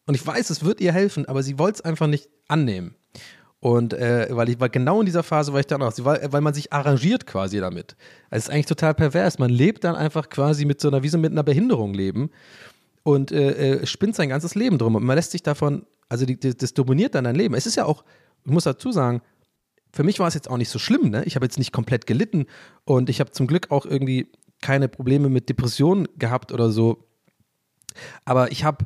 [0.05, 2.95] und ich weiß, es wird ihr helfen, aber sie wollte es einfach nicht annehmen.
[3.62, 6.41] Und äh, weil ich war genau in dieser Phase, war ich dann auch, weil, weil
[6.41, 7.95] man sich arrangiert quasi damit.
[8.30, 9.38] Es ist eigentlich total pervers.
[9.38, 12.30] Man lebt dann einfach quasi mit so einer, wie so mit einer Behinderung leben
[13.03, 14.95] und äh, äh, spinnt sein ganzes Leben drum.
[14.95, 17.53] Und man lässt sich davon Also die, die, das dominiert dann dein Leben.
[17.53, 18.03] Es ist ja auch,
[18.45, 19.22] ich muss dazu sagen,
[19.91, 21.24] für mich war es jetzt auch nicht so schlimm, ne?
[21.26, 22.45] Ich habe jetzt nicht komplett gelitten
[22.86, 24.32] und ich habe zum Glück auch irgendwie
[24.62, 27.07] keine Probleme mit Depressionen gehabt oder so.
[28.24, 28.86] Aber ich habe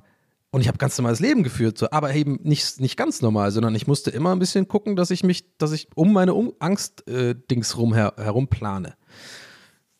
[0.53, 3.73] und ich habe ganz normales Leben geführt, so, aber eben nicht, nicht ganz normal, sondern
[3.73, 7.73] ich musste immer ein bisschen gucken, dass ich mich, dass ich um meine um Angst-Dings
[7.73, 8.93] äh, her, herum plane.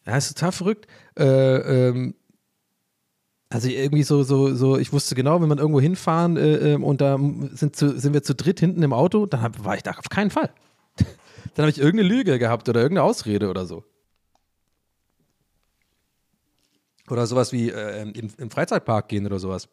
[0.05, 0.85] Ja, ist total verrückt.
[1.17, 2.13] Äh, ähm,
[3.49, 7.01] also irgendwie so, so, so, ich wusste genau, wenn man irgendwo hinfahren äh, ähm, und
[7.01, 7.17] da
[7.53, 10.09] sind, zu, sind wir zu dritt hinten im Auto, dann hab, war ich da auf
[10.09, 10.51] keinen Fall.
[11.55, 13.83] dann habe ich irgendeine Lüge gehabt oder irgendeine Ausrede oder so.
[17.09, 19.67] Oder sowas wie äh, im, im Freizeitpark gehen oder sowas.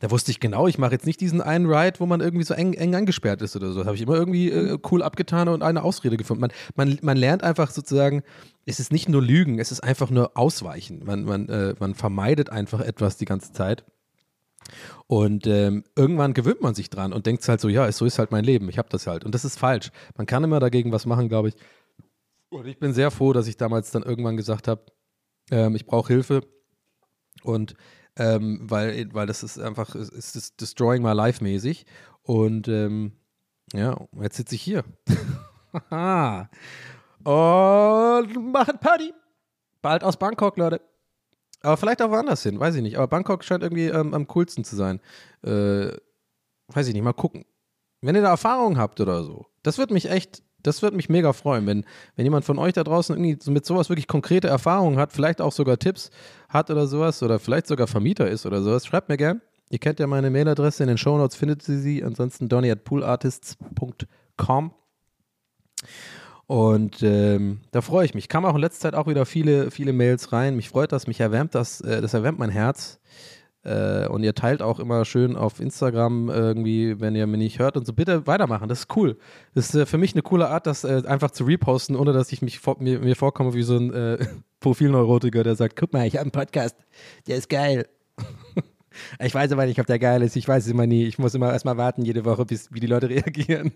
[0.00, 2.54] Da wusste ich genau, ich mache jetzt nicht diesen einen Ride, wo man irgendwie so
[2.54, 3.80] eng, eng angesperrt ist oder so.
[3.80, 6.40] Das habe ich immer irgendwie äh, cool abgetan und eine Ausrede gefunden.
[6.40, 8.22] Man, man, man lernt einfach sozusagen,
[8.64, 11.04] es ist nicht nur Lügen, es ist einfach nur Ausweichen.
[11.04, 13.84] Man, man, äh, man vermeidet einfach etwas die ganze Zeit.
[15.06, 18.30] Und ähm, irgendwann gewöhnt man sich dran und denkt halt so, ja, so ist halt
[18.30, 19.24] mein Leben, ich habe das halt.
[19.24, 19.90] Und das ist falsch.
[20.16, 21.56] Man kann immer dagegen was machen, glaube ich.
[22.48, 24.80] Und ich bin sehr froh, dass ich damals dann irgendwann gesagt habe,
[25.50, 26.42] ähm, ich brauche Hilfe.
[27.42, 27.74] Und
[28.16, 31.86] ähm, weil, weil das ist einfach, ist, ist Destroying My Life mäßig.
[32.22, 33.12] Und ähm,
[33.72, 34.84] ja, jetzt sitze ich hier.
[37.24, 39.12] und machen Party.
[39.82, 40.80] Bald aus Bangkok, Leute.
[41.62, 42.96] Aber vielleicht auch woanders hin, weiß ich nicht.
[42.96, 45.00] Aber Bangkok scheint irgendwie ähm, am coolsten zu sein.
[45.42, 45.92] Äh,
[46.68, 47.44] weiß ich nicht, mal gucken.
[48.00, 51.32] Wenn ihr da Erfahrungen habt oder so, das wird mich echt das würde mich mega
[51.32, 51.84] freuen, wenn,
[52.16, 55.52] wenn jemand von euch da draußen irgendwie mit sowas wirklich konkrete Erfahrungen hat, vielleicht auch
[55.52, 56.10] sogar Tipps
[56.48, 58.86] hat oder sowas oder vielleicht sogar Vermieter ist oder sowas.
[58.86, 59.40] Schreibt mir gern.
[59.70, 62.02] Ihr kennt ja meine Mailadresse, in den Shownotes findet ihr sie.
[62.04, 64.72] Ansonsten donny at poolartists.com.
[66.46, 68.28] Und ähm, da freue ich mich.
[68.28, 70.56] Kam auch in letzter Zeit auch wieder viele, viele Mails rein.
[70.56, 72.98] Mich freut das, mich erwärmt das, äh, das erwärmt mein Herz.
[73.62, 77.76] Äh, und ihr teilt auch immer schön auf Instagram irgendwie, wenn ihr mich nicht hört
[77.76, 77.92] und so.
[77.92, 79.18] Bitte weitermachen, das ist cool.
[79.54, 82.32] Das ist äh, für mich eine coole Art, das äh, einfach zu reposten, ohne dass
[82.32, 84.26] ich mich vor, mir, mir, vorkomme wie so ein äh,
[84.60, 86.76] Profilneurotiker, der sagt: Guck mal, ich habe einen Podcast,
[87.26, 87.86] der ist geil.
[89.20, 90.36] ich weiß aber nicht, ob der geil ist.
[90.36, 91.04] Ich weiß es immer nie.
[91.04, 93.72] Ich muss immer erstmal warten, jede Woche, bis wie die Leute reagieren.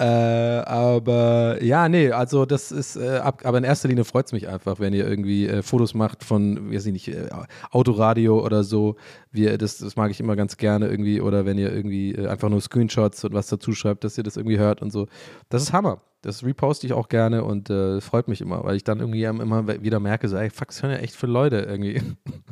[0.00, 4.32] Äh, aber ja, nee, also das ist, äh, ab, aber in erster Linie freut es
[4.32, 7.28] mich einfach, wenn ihr irgendwie äh, Fotos macht von, weiß ich nicht, äh,
[7.70, 8.96] Autoradio oder so.
[9.30, 11.20] Wir, das, das mag ich immer ganz gerne irgendwie.
[11.20, 14.38] Oder wenn ihr irgendwie äh, einfach nur Screenshots und was dazu schreibt, dass ihr das
[14.38, 15.06] irgendwie hört und so.
[15.50, 16.00] Das ist Hammer.
[16.22, 19.82] Das reposte ich auch gerne und äh, freut mich immer, weil ich dann irgendwie immer
[19.82, 22.00] wieder merke, so, ey, fuck, das hören ja echt viele Leute irgendwie.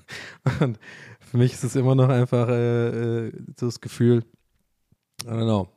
[0.61, 0.79] und
[1.21, 4.25] für mich ist es immer noch einfach so das Gefühl,
[5.25, 5.69] I don't know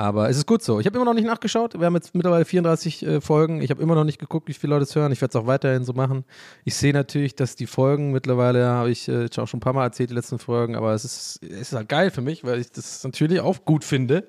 [0.00, 0.80] aber es ist gut so.
[0.80, 1.78] Ich habe immer noch nicht nachgeschaut.
[1.78, 3.60] Wir haben jetzt mittlerweile 34 äh, Folgen.
[3.60, 5.12] Ich habe immer noch nicht geguckt, wie viele Leute es hören.
[5.12, 6.24] Ich werde es auch weiterhin so machen.
[6.64, 9.84] Ich sehe natürlich, dass die Folgen mittlerweile, habe ich äh, auch schon ein paar Mal
[9.84, 12.72] erzählt, die letzten Folgen, aber es ist, es ist halt geil für mich, weil ich
[12.72, 14.26] das natürlich auch gut finde.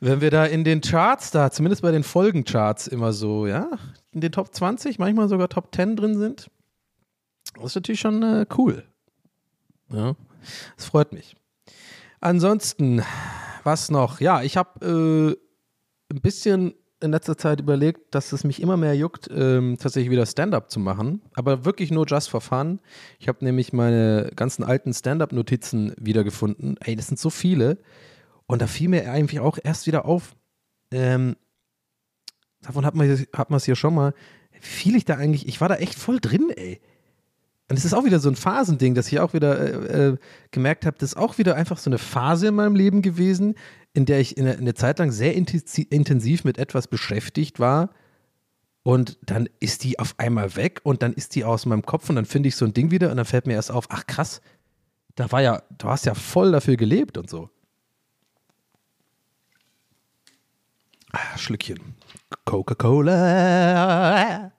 [0.00, 3.70] Wenn wir da in den Charts da, zumindest bei den Folgencharts immer so, ja,
[4.10, 6.50] in den Top 20, manchmal sogar Top 10 drin sind,
[7.54, 8.82] das ist natürlich schon äh, cool.
[9.92, 10.16] Ja,
[10.76, 11.36] das freut mich.
[12.20, 13.04] Ansonsten,
[13.66, 14.20] was noch?
[14.20, 15.36] Ja, ich habe
[16.10, 20.10] äh, ein bisschen in letzter Zeit überlegt, dass es mich immer mehr juckt, ähm, tatsächlich
[20.10, 21.20] wieder Stand-up zu machen.
[21.34, 22.80] Aber wirklich nur just for fun.
[23.18, 26.76] Ich habe nämlich meine ganzen alten Stand-up-Notizen wiedergefunden.
[26.80, 27.78] Ey, das sind so viele.
[28.46, 30.36] Und da fiel mir eigentlich auch erst wieder auf.
[30.90, 31.36] Ähm,
[32.62, 34.14] davon hat man hat es hier schon mal.
[34.52, 35.46] Wie viel ich da eigentlich.
[35.46, 36.80] Ich war da echt voll drin, ey.
[37.68, 40.16] Und es ist auch wieder so ein Phasending, dass ich auch wieder äh, äh,
[40.52, 43.56] gemerkt habe, das ist auch wieder einfach so eine Phase in meinem Leben gewesen,
[43.92, 47.90] in der ich in eine Zeit lang sehr intensiv mit etwas beschäftigt war.
[48.84, 52.14] Und dann ist die auf einmal weg und dann ist die aus meinem Kopf und
[52.14, 54.40] dann finde ich so ein Ding wieder und dann fällt mir erst auf, ach krass,
[55.16, 57.50] da war ja, du hast ja voll dafür gelebt und so.
[61.10, 61.96] Ah, Schlückchen.
[62.44, 64.52] Coca-Cola.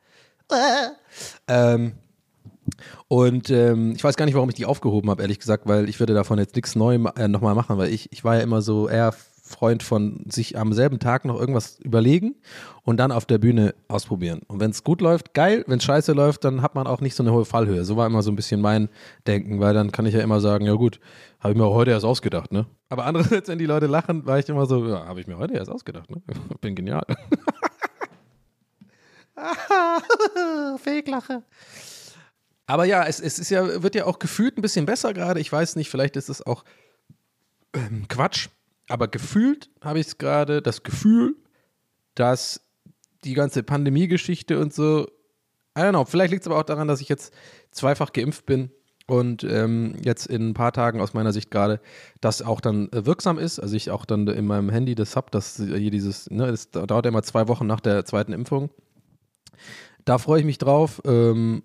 [1.47, 1.93] Ähm,
[3.07, 5.99] und ähm, ich weiß gar nicht, warum ich die aufgehoben habe, ehrlich gesagt, weil ich
[5.99, 8.87] würde davon jetzt nichts neu äh, nochmal machen, weil ich, ich war ja immer so
[8.87, 9.13] eher
[9.47, 12.35] Freund von sich am selben Tag noch irgendwas überlegen
[12.83, 14.41] und dann auf der Bühne ausprobieren.
[14.47, 15.63] Und wenn es gut läuft, geil.
[15.67, 17.85] Wenn es scheiße läuft, dann hat man auch nicht so eine hohe Fallhöhe.
[17.85, 18.89] So war immer so ein bisschen mein
[19.25, 20.99] Denken, weil dann kann ich ja immer sagen, ja gut,
[21.39, 22.67] habe ich mir auch heute erst ausgedacht, ne?
[22.89, 25.53] Aber andererseits, wenn die Leute lachen, war ich immer so, ja, habe ich mir heute
[25.53, 26.21] erst ausgedacht, ne?
[26.61, 27.05] Bin genial.
[30.77, 31.43] Fake-Lache.
[32.67, 35.39] Aber ja, es, es ist ja, wird ja auch gefühlt ein bisschen besser gerade.
[35.39, 36.63] Ich weiß nicht, vielleicht ist es auch
[37.73, 38.49] ähm, Quatsch.
[38.89, 41.35] Aber gefühlt habe ich es gerade das Gefühl,
[42.13, 42.61] dass
[43.23, 45.07] die ganze Pandemie-Geschichte und so,
[45.77, 47.33] I don't know, vielleicht liegt es aber auch daran, dass ich jetzt
[47.71, 48.71] zweifach geimpft bin
[49.07, 51.79] und ähm, jetzt in ein paar Tagen aus meiner Sicht gerade
[52.19, 53.59] das auch dann äh, wirksam ist.
[53.59, 57.05] Also ich auch dann in meinem Handy das habe, dass hier dieses, ne, das dauert
[57.05, 58.69] ja immer zwei Wochen nach der zweiten Impfung.
[60.05, 61.01] Da freue ich mich drauf.
[61.05, 61.63] Ähm,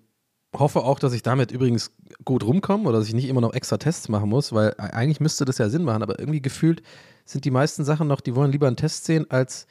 [0.53, 1.91] hoffe auch, dass ich damit übrigens
[2.25, 5.45] gut rumkomme oder dass ich nicht immer noch extra Tests machen muss, weil eigentlich müsste
[5.45, 6.81] das ja Sinn machen, aber irgendwie gefühlt
[7.25, 9.67] sind die meisten Sachen noch, die wollen lieber einen Test sehen als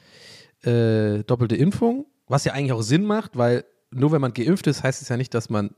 [0.63, 4.83] äh, doppelte Impfung, was ja eigentlich auch Sinn macht, weil nur wenn man geimpft ist,
[4.83, 5.75] heißt es ja nicht, dass man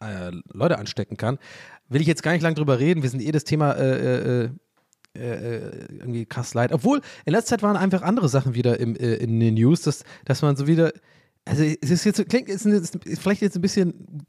[0.00, 1.38] äh, Leute anstecken kann.
[1.88, 4.44] Will ich jetzt gar nicht lange drüber reden, wir sind eh das Thema äh, äh,
[4.44, 6.72] äh, äh irgendwie krass leid.
[6.72, 10.42] Obwohl, in letzter Zeit waren einfach andere Sachen wieder im, in den News, dass, dass
[10.42, 10.92] man so wieder
[11.44, 14.24] also es ist jetzt, klingt es ist vielleicht jetzt ein bisschen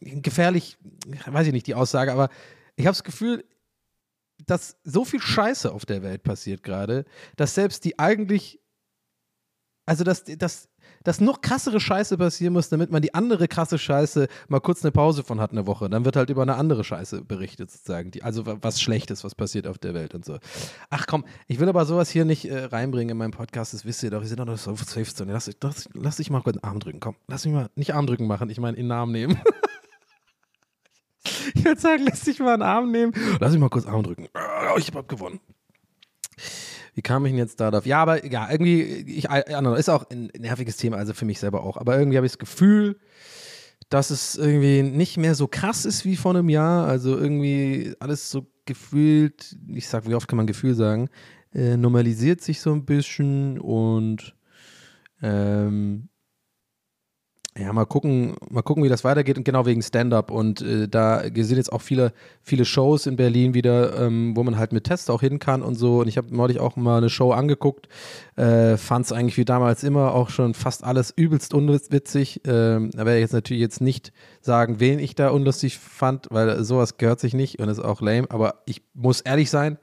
[0.00, 0.78] gefährlich,
[1.26, 2.28] weiß ich nicht, die Aussage, aber
[2.76, 3.44] ich habe das Gefühl,
[4.46, 7.04] dass so viel Scheiße auf der Welt passiert gerade,
[7.36, 8.60] dass selbst die eigentlich,
[9.86, 10.69] also dass, dass
[11.04, 14.92] dass noch krassere Scheiße passieren muss, damit man die andere krasse Scheiße mal kurz eine
[14.92, 15.88] Pause von hat, eine Woche.
[15.88, 18.10] Dann wird halt über eine andere Scheiße berichtet, sozusagen.
[18.10, 20.38] Die, also was Schlechtes, was passiert auf der Welt und so.
[20.90, 24.02] Ach komm, ich will aber sowas hier nicht äh, reinbringen in meinem Podcast, das wisst
[24.02, 24.20] ihr doch.
[24.20, 25.32] Wir sind doch noch so safe Zone.
[25.32, 27.00] Lass, lass, lass dich mal kurz den Arm drücken.
[27.00, 29.40] Komm, lass mich mal nicht Arm drücken machen, ich meine in den Arm nehmen.
[31.54, 33.12] ich würde sagen, lass dich mal einen Arm nehmen.
[33.40, 34.28] Lass mich mal kurz Arm drücken.
[34.34, 35.40] Oh, ich hab gewonnen.
[36.94, 37.86] Wie kam ich denn jetzt darauf?
[37.86, 41.76] Ja, aber ja, irgendwie, ich, ist auch ein nerviges Thema, also für mich selber auch.
[41.76, 42.98] Aber irgendwie habe ich das Gefühl,
[43.88, 46.86] dass es irgendwie nicht mehr so krass ist wie vor einem Jahr.
[46.86, 51.08] Also irgendwie alles so gefühlt, ich sag, wie oft kann man Gefühl sagen,
[51.52, 54.36] äh, normalisiert sich so ein bisschen und
[55.22, 56.09] ähm,
[57.60, 61.22] ja, mal gucken, mal gucken, wie das weitergeht und genau wegen Stand-up und äh, da
[61.22, 65.10] sind jetzt auch viele, viele Shows in Berlin wieder, ähm, wo man halt mit Tests
[65.10, 66.00] auch hin kann und so.
[66.00, 67.88] Und ich habe neulich auch mal eine Show angeguckt,
[68.36, 72.40] äh, fand es eigentlich wie damals immer auch schon fast alles übelst unwitzig.
[72.46, 76.64] Ähm, da werde ich jetzt natürlich jetzt nicht sagen, wen ich da unlustig fand, weil
[76.64, 78.30] sowas gehört sich nicht und ist auch lame.
[78.30, 79.78] Aber ich muss ehrlich sein,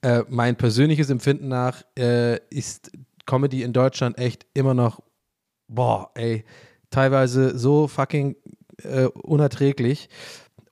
[0.00, 2.92] äh, mein persönliches Empfinden nach äh, ist
[3.26, 5.02] Comedy in Deutschland echt immer noch,
[5.68, 6.44] boah, ey
[6.90, 8.36] teilweise so fucking
[8.82, 10.08] äh, unerträglich.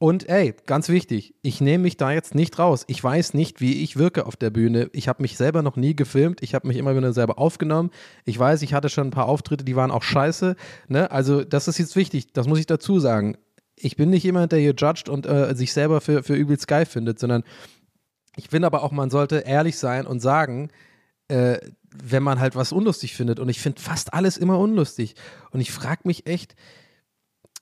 [0.01, 2.85] Und ey, ganz wichtig, ich nehme mich da jetzt nicht raus.
[2.87, 4.91] Ich weiß nicht, wie ich wirke auf der Bühne.
[4.93, 6.41] Ich habe mich selber noch nie gefilmt.
[6.41, 7.91] Ich habe mich immer wieder selber aufgenommen.
[8.25, 10.55] Ich weiß, ich hatte schon ein paar Auftritte, die waren auch scheiße.
[10.87, 11.11] Ne?
[11.11, 12.33] Also, das ist jetzt wichtig.
[12.33, 13.37] Das muss ich dazu sagen.
[13.75, 16.87] Ich bin nicht jemand, der hier judgt und äh, sich selber für, für übelst geil
[16.87, 17.43] findet, sondern
[18.37, 20.71] ich finde aber auch, man sollte ehrlich sein und sagen,
[21.27, 21.59] äh,
[21.95, 23.41] wenn man halt was unlustig findet.
[23.41, 25.14] Und ich finde fast alles immer unlustig.
[25.51, 26.55] Und ich frage mich echt,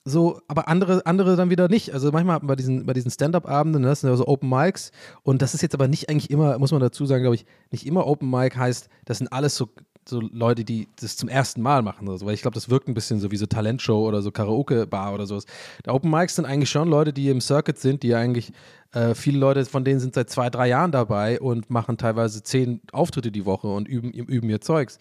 [0.08, 1.92] so, aber andere, andere dann wieder nicht.
[1.92, 4.92] Also manchmal bei diesen, bei diesen Stand-up-Abenden, ne, das sind ja so Open Mics
[5.24, 7.86] und das ist jetzt aber nicht eigentlich immer, muss man dazu sagen, glaube ich, nicht
[7.86, 9.68] immer Open Mic heißt, das sind alles so,
[10.08, 12.88] so Leute, die das zum ersten Mal machen oder so, weil ich glaube, das wirkt
[12.88, 15.46] ein bisschen so wie so Talentshow oder so Karaoke-Bar oder sowas.
[15.84, 18.52] Der Open Mics sind eigentlich schon Leute, die im Circuit sind, die eigentlich
[18.92, 22.80] äh, viele Leute von denen sind seit zwei, drei Jahren dabei und machen teilweise zehn
[22.92, 24.98] Auftritte die Woche und üben, üben ihr Zeugs.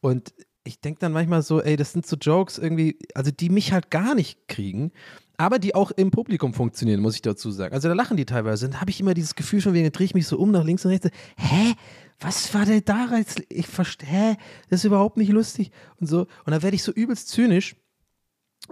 [0.00, 0.32] Und
[0.64, 3.90] ich denke dann manchmal so, ey, das sind so Jokes irgendwie, also die mich halt
[3.90, 4.92] gar nicht kriegen,
[5.38, 7.72] aber die auch im Publikum funktionieren, muss ich dazu sagen.
[7.72, 8.68] Also da lachen die teilweise.
[8.68, 10.84] Dann habe ich immer dieses Gefühl schon, wegen drehe ich mich so um nach links
[10.84, 11.08] und rechts.
[11.36, 11.74] Hä?
[12.20, 13.08] Was war denn da?
[13.48, 14.36] Ich verstehe?
[14.68, 16.22] Das ist überhaupt nicht lustig und so.
[16.44, 17.76] Und dann werde ich so übelst zynisch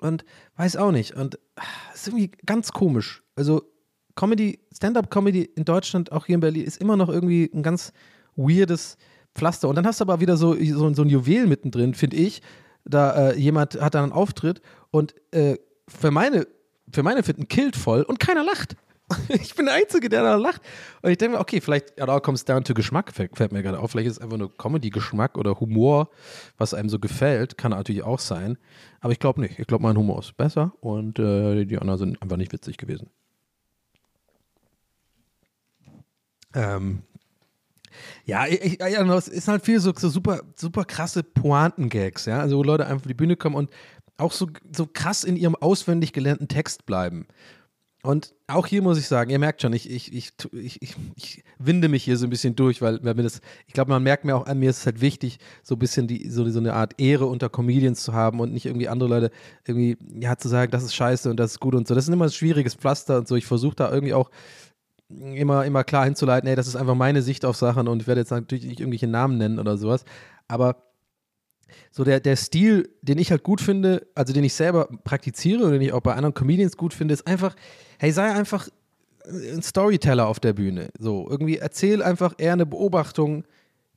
[0.01, 0.25] und
[0.57, 1.15] weiß auch nicht.
[1.15, 3.23] Und ah, das ist irgendwie ganz komisch.
[3.37, 3.63] Also
[4.17, 7.93] Comedy, Stand-up-Comedy in Deutschland, auch hier in Berlin, ist immer noch irgendwie ein ganz
[8.35, 8.97] weirdes
[9.35, 9.69] Pflaster.
[9.69, 12.43] Und dann hast du aber wieder so, so, so ein Juwel mittendrin, finde ich.
[12.85, 15.57] Da äh, jemand hat dann einen Auftritt und äh,
[15.89, 16.47] für meine,
[16.91, 18.77] für meine Finden killt voll und keiner lacht.
[19.29, 20.61] ich bin der Einzige, der da lacht.
[21.03, 23.63] Und ich denke mir, okay, vielleicht, ja, da kommt es down to Geschmack, fällt, mir
[23.63, 23.93] gerade auf.
[23.93, 26.11] Vielleicht ist es einfach nur Comedy-Geschmack oder Humor,
[26.59, 27.57] was einem so gefällt.
[27.57, 28.59] Kann natürlich auch sein.
[29.01, 29.59] Aber ich glaube nicht.
[29.59, 33.11] Ich glaube, mein Humor ist besser und äh, die anderen sind einfach nicht witzig gewesen.
[36.55, 37.03] Ähm,
[38.25, 42.41] ja, ich, ja, es ist halt viel so, so super, super krasse Pointen-Gags, ja.
[42.41, 43.71] Also wo Leute einfach auf die Bühne kommen und
[44.19, 47.27] auch so, so krass in ihrem auswendig gelernten Text bleiben.
[48.07, 51.89] Und auch hier muss ich sagen, ihr merkt schon, ich, ich, ich, ich, ich, winde
[51.89, 54.37] mich hier so ein bisschen durch, weil, weil mir das, ich glaube, man merkt mir
[54.37, 57.01] auch an mir, ist es halt wichtig, so ein bisschen die, so, so eine Art
[57.01, 59.31] Ehre unter Comedians zu haben und nicht irgendwie andere Leute
[59.67, 61.97] irgendwie, ja, zu sagen, das ist scheiße und das ist gut und so.
[61.97, 63.35] Das ist immer ein schwieriges Pflaster und so.
[63.35, 64.31] Ich versuche da irgendwie auch
[65.09, 68.21] immer, immer klar hinzuleiten, ey, das ist einfach meine Sicht auf Sachen und ich werde
[68.21, 70.05] jetzt natürlich nicht irgendwelche Namen nennen oder sowas.
[70.47, 70.86] Aber
[71.91, 75.73] so der, der Stil, den ich halt gut finde, also den ich selber praktiziere und
[75.73, 77.57] den ich auch bei anderen Comedians gut finde, ist einfach,
[77.99, 78.69] hey, sei einfach
[79.27, 80.91] ein Storyteller auf der Bühne.
[80.99, 83.45] So, irgendwie erzähl einfach eher eine Beobachtung,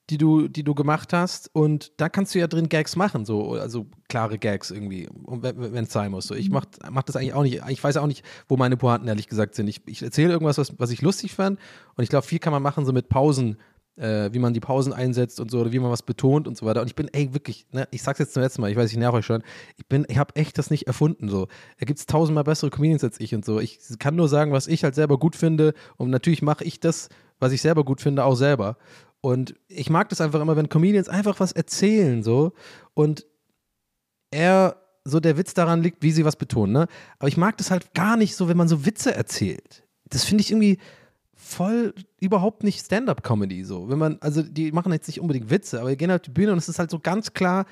[0.10, 1.50] die du, die du gemacht hast.
[1.54, 5.94] Und da kannst du ja drin Gags machen, so, also klare Gags irgendwie, wenn es
[5.94, 6.28] sein muss.
[6.28, 7.62] So, ich mach, mach das eigentlich auch nicht.
[7.70, 9.68] Ich weiß auch nicht, wo meine Pointen ehrlich gesagt sind.
[9.68, 11.60] Ich, ich erzähle irgendwas, was, was ich lustig fand.
[11.96, 13.58] Und ich glaube, viel kann man machen, so mit Pausen,
[14.00, 16.66] äh, wie man die Pausen einsetzt und so, oder wie man was betont und so
[16.66, 16.82] weiter.
[16.82, 18.98] Und ich bin, ey, wirklich, ne, ich sag's jetzt zum letzten Mal, ich weiß, ich
[18.98, 19.44] nerv euch schon,
[19.78, 21.48] ich bin, ich habe echt das nicht erfunden, so.
[21.80, 23.60] Da gibt's tausendmal bessere Comedians als ich und so.
[23.60, 27.10] Ich kann nur sagen, was ich halt selber gut finde und natürlich mache ich das,
[27.40, 28.78] was ich selber gut finde, auch selber.
[29.22, 32.54] Und ich mag das einfach immer, wenn Comedians einfach was erzählen, so.
[32.94, 33.26] Und
[34.32, 36.88] er, so der Witz daran liegt, wie sie was betonen, ne?
[37.18, 39.84] Aber ich mag das halt gar nicht so, wenn man so Witze erzählt.
[40.08, 40.80] Das finde ich irgendwie
[41.50, 43.90] voll überhaupt nicht Stand-up-Comedy, so.
[43.90, 46.52] Wenn man, also die machen jetzt nicht unbedingt Witze, aber die gehen auf die Bühne
[46.52, 47.66] und es ist halt so ganz klar,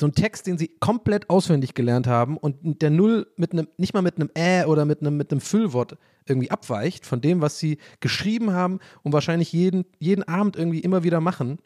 [0.00, 3.94] so ein Text, den sie komplett auswendig gelernt haben und der null mit einem, nicht
[3.94, 7.58] mal mit einem Äh oder mit einem, mit einem Füllwort irgendwie abweicht von dem, was
[7.58, 11.58] sie geschrieben haben und wahrscheinlich jeden, jeden Abend irgendwie immer wieder machen.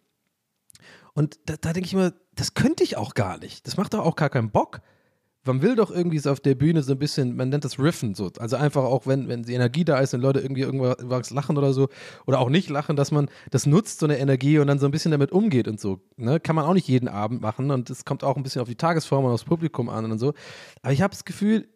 [1.12, 3.66] Und da, da denke ich immer, das könnte ich auch gar nicht.
[3.66, 4.80] Das macht doch auch gar keinen Bock.
[5.44, 8.14] Man will doch irgendwie so auf der Bühne so ein bisschen, man nennt das Riffen
[8.14, 8.30] so.
[8.38, 11.72] Also einfach auch, wenn, wenn die Energie da ist und Leute irgendwie irgendwas lachen oder
[11.72, 11.88] so
[12.26, 14.92] oder auch nicht lachen, dass man das nutzt, so eine Energie und dann so ein
[14.92, 16.00] bisschen damit umgeht und so.
[16.16, 16.38] Ne?
[16.38, 18.76] Kann man auch nicht jeden Abend machen und es kommt auch ein bisschen auf die
[18.76, 20.32] Tagesform und aufs Publikum an und so.
[20.82, 21.68] Aber ich habe das Gefühl,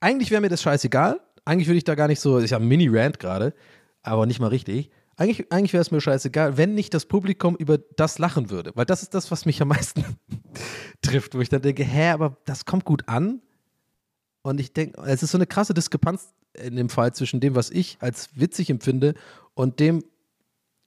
[0.00, 1.20] eigentlich wäre mir das scheißegal.
[1.44, 3.54] Eigentlich würde ich da gar nicht so, ich habe einen Mini-Rant gerade,
[4.02, 4.90] aber nicht mal richtig.
[5.16, 8.72] Eigentlich, eigentlich wäre es mir scheißegal, wenn nicht das Publikum über das lachen würde.
[8.74, 10.04] Weil das ist das, was mich am meisten
[11.02, 13.42] trifft, wo ich dann denke, hä, aber das kommt gut an.
[14.42, 17.70] Und ich denke, es ist so eine krasse Diskrepanz in dem Fall zwischen dem, was
[17.70, 19.14] ich als witzig empfinde
[19.54, 20.04] und dem,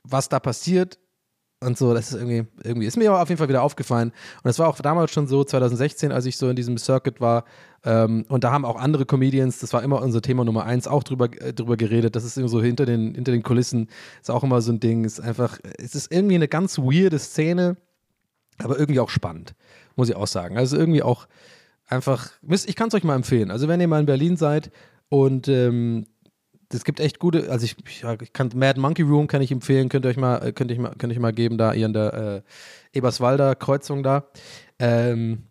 [0.03, 0.99] was da passiert.
[1.61, 4.09] Und so, das ist irgendwie, irgendwie, ist mir aber auf jeden Fall wieder aufgefallen.
[4.09, 7.45] Und das war auch damals schon so, 2016, als ich so in diesem Circuit war.
[7.83, 11.01] Ähm, und da haben auch andere Comedians, das war immer unser Thema Nummer eins, auch
[11.01, 12.15] drüber, äh, drüber geredet.
[12.15, 13.89] Das ist immer so hinter den, hinter den Kulissen,
[14.21, 15.05] ist auch immer so ein Ding.
[15.05, 17.77] Ist einfach, es ist irgendwie eine ganz weirde Szene,
[18.61, 19.55] aber irgendwie auch spannend,
[19.95, 20.57] muss ich auch sagen.
[20.57, 21.27] Also irgendwie auch
[21.87, 23.51] einfach, ich kann es euch mal empfehlen.
[23.51, 24.71] Also wenn ihr mal in Berlin seid
[25.09, 26.05] und ähm,
[26.73, 30.05] es gibt echt gute, also ich, ich kann Mad Monkey Room kann ich empfehlen, könnt
[30.05, 32.97] ihr euch mal, könnt ich mal, könnt ich mal geben, da hier in der äh,
[32.97, 34.27] Eberswalder Kreuzung da.
[34.79, 35.43] Ähm,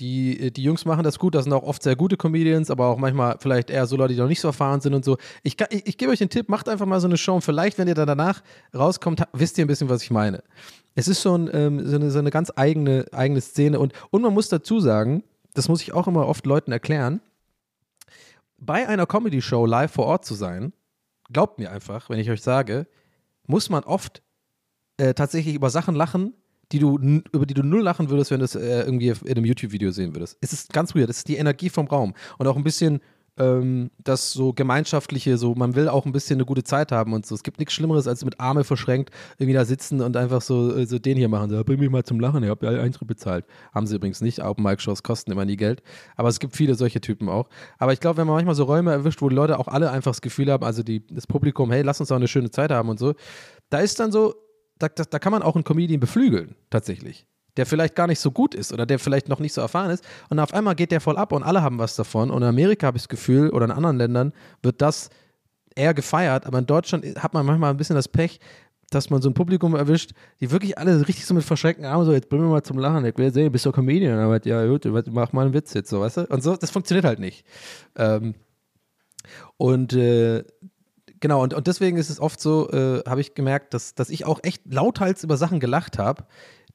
[0.00, 2.98] die, die Jungs machen das gut, das sind auch oft sehr gute Comedians, aber auch
[2.98, 5.16] manchmal vielleicht eher so Leute, die noch nicht so erfahren sind und so.
[5.42, 7.78] Ich, ich, ich gebe euch den Tipp, macht einfach mal so eine Show und vielleicht,
[7.78, 8.42] wenn ihr dann danach
[8.74, 10.42] rauskommt, wisst ihr ein bisschen, was ich meine.
[10.96, 14.34] Es ist schon ähm, so, eine, so eine ganz eigene, eigene Szene und, und man
[14.34, 15.22] muss dazu sagen,
[15.54, 17.20] das muss ich auch immer oft Leuten erklären,
[18.58, 20.72] bei einer Comedy-Show live vor Ort zu sein,
[21.32, 22.86] glaubt mir einfach, wenn ich euch sage,
[23.46, 24.22] muss man oft
[24.96, 26.34] äh, tatsächlich über Sachen lachen,
[26.74, 26.98] die du,
[27.32, 30.14] über die du null lachen würdest, wenn du es äh, irgendwie in einem YouTube-Video sehen
[30.14, 30.36] würdest.
[30.40, 31.08] Es ist ganz weird.
[31.08, 32.14] Es ist die Energie vom Raum.
[32.38, 33.00] Und auch ein bisschen
[33.36, 37.26] ähm, das so gemeinschaftliche, so man will auch ein bisschen eine gute Zeit haben und
[37.26, 37.34] so.
[37.34, 40.86] Es gibt nichts Schlimmeres, als mit Arme verschränkt irgendwie da sitzen und einfach so, äh,
[40.86, 41.48] so den hier machen.
[41.48, 43.44] So, bring mich mal zum Lachen, ihr habt ja Eintritt bezahlt.
[43.72, 44.42] Haben sie übrigens nicht.
[44.42, 45.80] Open Mic Shows kosten immer nie Geld.
[46.16, 47.48] Aber es gibt viele solche Typen auch.
[47.78, 50.10] Aber ich glaube, wenn man manchmal so Räume erwischt, wo die Leute auch alle einfach
[50.10, 52.88] das Gefühl haben, also die, das Publikum, hey, lass uns auch eine schöne Zeit haben
[52.88, 53.14] und so,
[53.70, 54.34] da ist dann so,
[54.78, 58.30] da, da, da kann man auch einen Comedian beflügeln, tatsächlich der vielleicht gar nicht so
[58.30, 60.04] gut ist oder der vielleicht noch nicht so erfahren ist.
[60.28, 62.30] Und auf einmal geht der voll ab und alle haben was davon.
[62.30, 65.10] Und in Amerika habe ich das Gefühl, oder in anderen Ländern wird das
[65.74, 66.46] eher gefeiert.
[66.46, 68.40] Aber in Deutschland hat man manchmal ein bisschen das Pech,
[68.90, 72.12] dass man so ein Publikum erwischt, die wirklich alle richtig so mit verschränkten Armen so,
[72.12, 74.18] jetzt bringen wir mal zum Lachen, ich will sehen, bist du Comedian?
[74.18, 76.26] Aber ja, gut, mach mal einen Witz jetzt, so, weißt du?
[76.26, 77.44] Und so, das funktioniert halt nicht.
[77.96, 78.34] Ähm,
[79.56, 80.44] und äh,
[81.24, 84.26] genau, und, und deswegen ist es oft so, äh, habe ich gemerkt, dass, dass ich
[84.26, 86.24] auch echt lauthals über Sachen gelacht habe,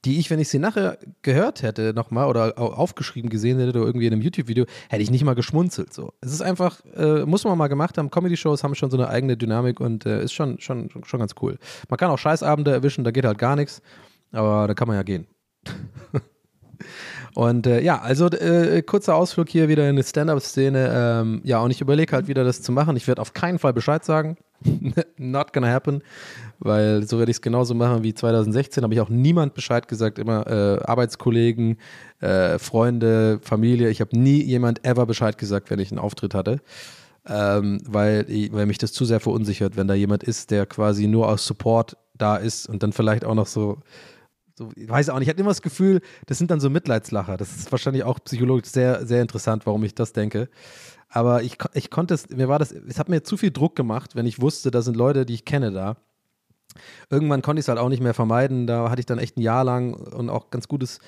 [0.05, 4.07] die ich, wenn ich sie nachher gehört hätte nochmal oder aufgeschrieben gesehen hätte oder irgendwie
[4.07, 5.93] in einem YouTube-Video, hätte ich nicht mal geschmunzelt.
[5.93, 6.13] So.
[6.21, 8.09] Es ist einfach, äh, muss man mal gemacht haben.
[8.09, 11.59] Comedy-Shows haben schon so eine eigene Dynamik und äh, ist schon, schon, schon ganz cool.
[11.87, 13.83] Man kann auch Scheißabende erwischen, da geht halt gar nichts,
[14.31, 15.27] aber da kann man ja gehen.
[17.35, 20.91] Und äh, ja, also äh, kurzer Ausflug hier wieder in die Stand-Up-Szene.
[20.93, 22.95] Ähm, ja, und ich überlege halt wieder, das zu machen.
[22.95, 24.37] Ich werde auf keinen Fall Bescheid sagen.
[25.17, 26.01] Not gonna happen,
[26.59, 28.83] weil so werde ich es genauso machen wie 2016.
[28.83, 31.77] Habe ich auch niemand Bescheid gesagt, immer äh, Arbeitskollegen,
[32.19, 33.89] äh, Freunde, Familie.
[33.89, 36.59] Ich habe nie jemand ever Bescheid gesagt, wenn ich einen Auftritt hatte.
[37.27, 41.27] Ähm, weil, weil mich das zu sehr verunsichert, wenn da jemand ist, der quasi nur
[41.27, 43.79] aus Support da ist und dann vielleicht auch noch so
[44.59, 47.37] so, ich weiß auch nicht, ich hatte immer das Gefühl, das sind dann so Mitleidslacher.
[47.37, 50.49] Das ist wahrscheinlich auch psychologisch sehr, sehr interessant, warum ich das denke.
[51.07, 54.15] Aber ich, ich konnte es, mir war das, es hat mir zu viel Druck gemacht,
[54.15, 55.95] wenn ich wusste, da sind Leute, die ich kenne da.
[57.09, 58.67] Irgendwann konnte ich es halt auch nicht mehr vermeiden.
[58.67, 60.99] Da hatte ich dann echt ein Jahr lang und auch ganz gutes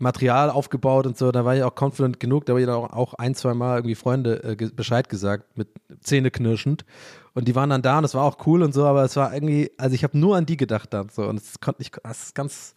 [0.00, 1.30] Material aufgebaut und so.
[1.30, 2.46] Da war ich auch confident genug.
[2.46, 5.68] Da habe ich dann auch, auch ein, zwei Mal irgendwie Freunde äh, Bescheid gesagt, mit
[6.00, 6.84] Zähne knirschend.
[7.34, 9.32] Und die waren dann da und das war auch cool und so, aber es war
[9.32, 11.22] irgendwie, also ich habe nur an die gedacht dann so.
[11.22, 12.74] Und es konnte nicht, das ist ganz,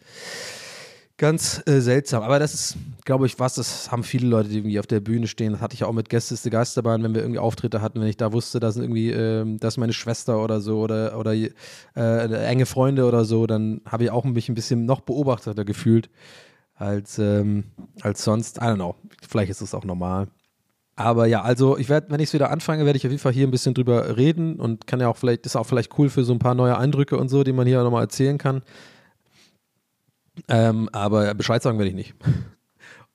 [1.18, 2.24] ganz äh, seltsam.
[2.24, 5.28] Aber das ist, glaube ich, was, das haben viele Leute, die irgendwie auf der Bühne
[5.28, 5.54] stehen.
[5.54, 8.08] Das hatte ich auch mit Gäste ist die Geisterbahn, wenn wir irgendwie Auftritte hatten, wenn
[8.08, 11.50] ich da wusste, dass irgendwie, ähm, das ist meine Schwester oder so oder, oder äh,
[11.96, 16.10] enge Freunde oder so, dann habe ich auch mich ein bisschen noch beobachteter gefühlt
[16.84, 17.64] als, ähm,
[18.02, 18.58] als sonst.
[18.58, 18.96] I don't know.
[19.28, 20.28] Vielleicht ist es auch normal.
[20.96, 23.34] Aber ja, also ich werde, wenn ich es wieder anfange, werde ich auf jeden Fall
[23.34, 26.24] hier ein bisschen drüber reden und kann ja auch vielleicht, ist auch vielleicht cool für
[26.24, 28.62] so ein paar neue Eindrücke und so, die man hier nochmal erzählen kann.
[30.48, 32.16] Ähm, aber Bescheid sagen werde ich nicht.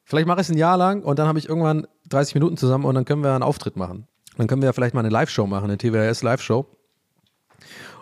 [0.04, 2.86] Vielleicht mache ich es ein Jahr lang und dann habe ich irgendwann 30 Minuten zusammen
[2.86, 4.06] und dann können wir einen Auftritt machen.
[4.38, 6.64] Dann können wir ja vielleicht mal eine Live-Show machen, eine TWS Live-Show.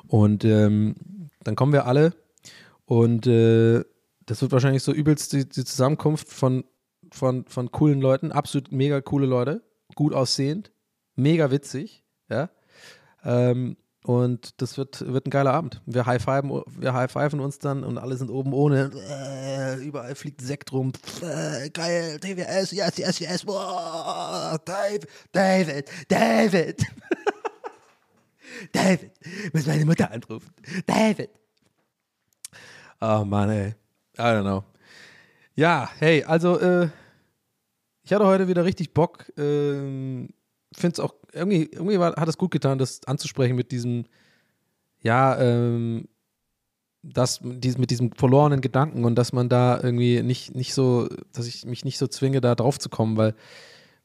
[0.06, 0.94] Und ähm,
[1.42, 2.12] dann kommen wir alle
[2.84, 3.82] und äh,
[4.26, 6.64] das wird wahrscheinlich so übelst die, die Zusammenkunft von,
[7.10, 9.62] von, von coolen Leuten, absolut mega coole Leute,
[9.94, 10.72] gut aussehend,
[11.14, 12.50] mega witzig, ja.
[13.24, 15.82] Ähm, und das wird, wird ein geiler Abend.
[15.84, 18.92] Wir high-fiven wir high uns dann und alle sind oben ohne.
[18.94, 20.92] Äh, überall fliegt Sekt rum.
[21.22, 23.44] Äh, geil, TWS, yes, yes, yes.
[23.44, 26.86] Boah, David, David, David.
[28.72, 29.10] David,
[29.52, 30.52] muss meine Mutter anrufen.
[30.86, 31.30] David.
[33.00, 33.74] Oh Mann, ey.
[34.18, 34.64] I don't know.
[35.54, 36.88] Ja, hey, also, äh,
[38.02, 39.30] ich hatte heute wieder richtig Bock.
[39.36, 40.28] Ähm,
[40.74, 44.04] Finde es auch, irgendwie, irgendwie war, hat es gut getan, das anzusprechen mit diesem,
[45.02, 46.08] ja, ähm,
[47.02, 51.46] das dies, mit diesem verlorenen Gedanken und dass man da irgendwie nicht, nicht so, dass
[51.46, 53.34] ich mich nicht so zwinge, da drauf zu kommen, weil,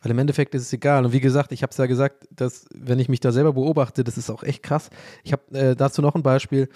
[0.02, 1.06] weil im Endeffekt ist es egal.
[1.06, 4.04] Und wie gesagt, ich habe es ja gesagt, dass wenn ich mich da selber beobachte,
[4.04, 4.90] das ist auch echt krass.
[5.24, 6.70] Ich habe äh, dazu noch ein Beispiel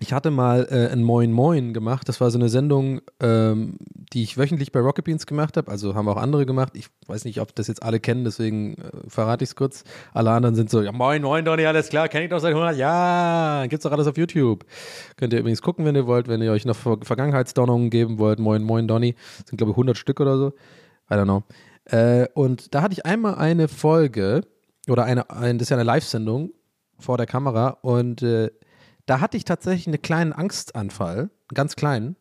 [0.00, 2.08] ich hatte mal äh, ein Moin Moin gemacht.
[2.08, 3.76] Das war so eine Sendung, ähm,
[4.12, 5.70] die ich wöchentlich bei Rocket Beans gemacht habe.
[5.70, 6.72] Also haben auch andere gemacht.
[6.74, 9.84] Ich weiß nicht, ob das jetzt alle kennen, deswegen äh, verrate ich es kurz.
[10.12, 12.76] Alle anderen sind so, ja Moin Moin, Donny, alles klar, kenne ich doch seit 100
[12.76, 13.68] Jahren.
[13.68, 14.64] Gibt's doch alles auf YouTube.
[15.16, 18.38] Könnt ihr übrigens gucken, wenn ihr wollt, wenn ihr euch noch Ver Vergangenheitsdonnungen geben wollt.
[18.38, 19.14] Moin Moin, Donny.
[19.46, 20.48] Sind, glaube ich, 100 Stück oder so.
[21.10, 21.42] I don't know.
[21.84, 24.42] Äh, und da hatte ich einmal eine Folge,
[24.88, 26.52] oder eine, ein, das ist ja eine Live-Sendung
[26.98, 28.50] vor der Kamera und äh,
[29.08, 32.16] da hatte ich tatsächlich einen kleinen Angstanfall, einen ganz kleinen.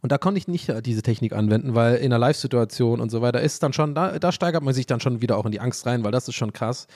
[0.00, 3.40] Und da konnte ich nicht diese Technik anwenden, weil in einer Live-Situation und so weiter
[3.40, 5.86] ist dann schon, da, da steigert man sich dann schon wieder auch in die Angst
[5.86, 6.86] rein, weil das ist schon krass.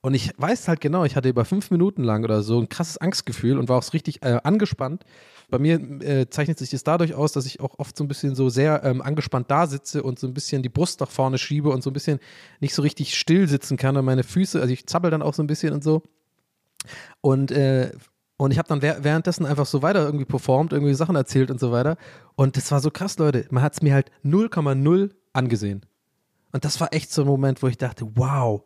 [0.00, 2.98] Und ich weiß halt genau, ich hatte über fünf Minuten lang oder so ein krasses
[2.98, 5.04] Angstgefühl und war auch richtig äh, angespannt.
[5.48, 8.34] Bei mir äh, zeichnet sich das dadurch aus, dass ich auch oft so ein bisschen
[8.34, 11.68] so sehr ähm, angespannt da sitze und so ein bisschen die Brust nach vorne schiebe
[11.68, 12.18] und so ein bisschen
[12.60, 15.42] nicht so richtig still sitzen kann und meine Füße, also ich zappel dann auch so
[15.42, 16.02] ein bisschen und so.
[17.20, 17.92] Und äh,
[18.42, 21.70] und ich habe dann währenddessen einfach so weiter irgendwie performt, irgendwie Sachen erzählt und so
[21.70, 21.96] weiter.
[22.34, 23.46] Und das war so krass, Leute.
[23.50, 25.86] Man hat es mir halt 0,0 angesehen.
[26.50, 28.62] Und das war echt so ein Moment, wo ich dachte, wow,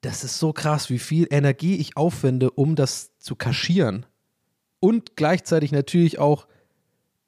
[0.00, 4.06] das ist so krass, wie viel Energie ich aufwende, um das zu kaschieren.
[4.80, 6.46] Und gleichzeitig natürlich auch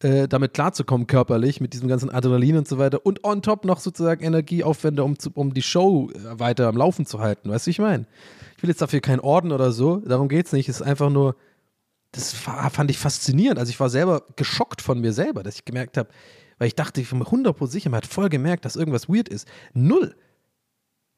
[0.01, 3.05] äh, damit klarzukommen, körperlich, mit diesem ganzen Adrenalin und so weiter.
[3.05, 6.79] Und on top noch sozusagen Energie aufwende, um, zu, um die Show äh, weiter am
[6.79, 7.51] Laufen zu halten.
[7.51, 8.07] Weißt du, wie ich meine?
[8.57, 10.71] Ich will jetzt dafür keinen Orden oder so, darum geht es nicht.
[10.71, 11.37] Es ist einfach nur,
[12.13, 13.59] das fand ich faszinierend.
[13.59, 16.09] Also ich war selber geschockt von mir selber, dass ich gemerkt habe,
[16.59, 19.29] weil ich dachte, ich bin mir 100% sicher, man hat voll gemerkt, dass irgendwas weird
[19.29, 19.47] ist.
[19.75, 20.17] Null.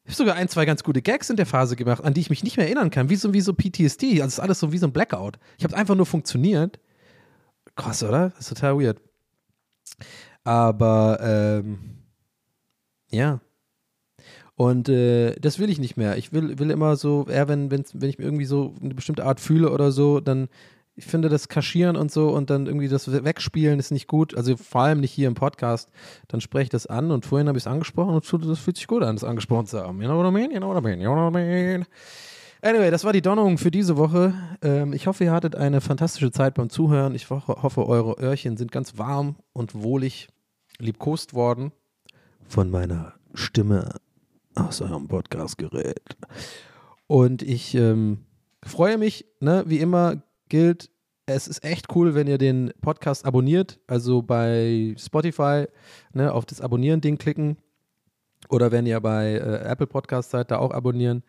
[0.04, 2.30] Ich habe sogar ein, zwei ganz gute Gags in der Phase gemacht, an die ich
[2.30, 4.22] mich nicht mehr erinnern kann, wie so, wie so PTSD.
[4.22, 5.38] Also es ist alles so wie so ein Blackout.
[5.58, 6.80] Ich habe einfach nur funktioniert.
[7.76, 8.30] Krass, oder?
[8.30, 9.00] Das ist total weird.
[10.42, 11.98] Aber, ähm,
[13.10, 13.40] ja.
[14.56, 16.18] Und äh, das will ich nicht mehr.
[16.18, 19.70] Ich will, will immer so, eher wenn, wenn ich irgendwie so eine bestimmte Art fühle
[19.70, 20.48] oder so, dann
[20.96, 24.36] ich finde das Kaschieren und so und dann irgendwie das Wegspielen ist nicht gut.
[24.36, 25.90] Also vor allem nicht hier im Podcast.
[26.28, 28.86] Dann spreche ich das an und vorhin habe ich es angesprochen und das fühlt sich
[28.86, 30.00] gut an, das angesprochen zu haben.
[30.02, 30.50] You know what I mean?
[30.50, 31.00] You know what I mean?
[31.00, 31.86] You know what I mean?
[32.62, 34.34] Anyway, das war die Donnerung für diese Woche.
[34.60, 37.14] Ähm, ich hoffe, ihr hattet eine fantastische Zeit beim Zuhören.
[37.14, 40.28] Ich hoffe, eure Öhrchen sind ganz warm und wohlig
[40.78, 41.72] liebkost worden
[42.46, 43.94] von meiner Stimme
[44.54, 46.16] aus eurem Podcastgerät.
[47.06, 48.26] Und ich ähm,
[48.62, 50.90] freue mich, ne, wie immer, gilt,
[51.26, 55.66] es ist echt cool, wenn ihr den Podcast abonniert, also bei Spotify
[56.12, 57.56] ne, auf das Abonnieren-Ding klicken
[58.48, 61.22] oder wenn ihr bei äh, Apple Podcast seid, da auch abonnieren.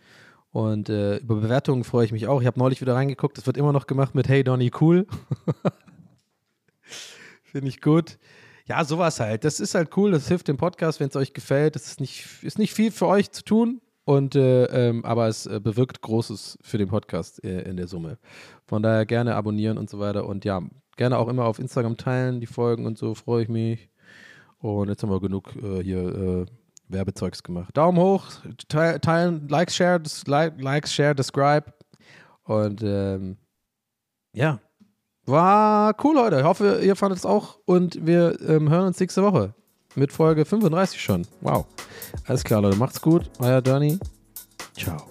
[0.52, 2.42] Und äh, über Bewertungen freue ich mich auch.
[2.42, 5.08] Ich habe neulich wieder reingeguckt, das wird immer noch gemacht mit Hey Donny, cool.
[7.44, 8.18] Finde ich gut.
[8.66, 9.44] Ja, sowas halt.
[9.44, 11.76] Das ist halt cool, das hilft dem Podcast, wenn es euch gefällt.
[11.76, 15.46] Das ist nicht, ist nicht viel für euch zu tun, und, äh, ähm, aber es
[15.46, 18.18] äh, bewirkt Großes für den Podcast äh, in der Summe.
[18.66, 20.26] Von daher gerne abonnieren und so weiter.
[20.26, 20.62] Und ja,
[20.98, 23.90] gerne auch immer auf Instagram teilen, die Folgen und so, freue ich mich.
[24.60, 26.46] Und jetzt haben wir genug äh, hier äh,
[26.88, 27.78] Werbezeugs gemacht.
[27.78, 28.26] Daumen hoch,
[28.68, 31.74] te teilen, Likes, Share, like, Likes, Share, Describe.
[32.44, 33.38] Und ähm,
[34.34, 34.60] ja,
[35.26, 36.40] war cool heute.
[36.40, 37.60] Ich hoffe, ihr fandet es auch.
[37.66, 39.54] Und wir ähm, hören uns nächste Woche
[39.96, 41.28] mit Folge 35 schon.
[41.42, 41.66] Wow.
[42.26, 42.78] Alles klar, Leute.
[42.78, 43.30] Macht's gut.
[43.40, 44.00] Euer Danny.
[44.78, 45.08] Ciao.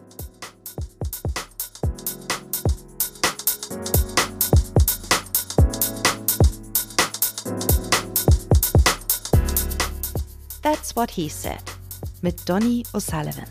[10.62, 11.58] That's What He Said
[12.22, 13.46] mit Donny O'Sullivan.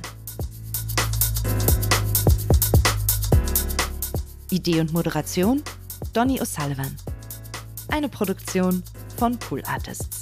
[4.52, 5.62] Idee und Moderation
[6.14, 6.96] Donny O'Sullivan.
[7.90, 8.84] Eine Produktion
[9.18, 10.22] von Pool Artists.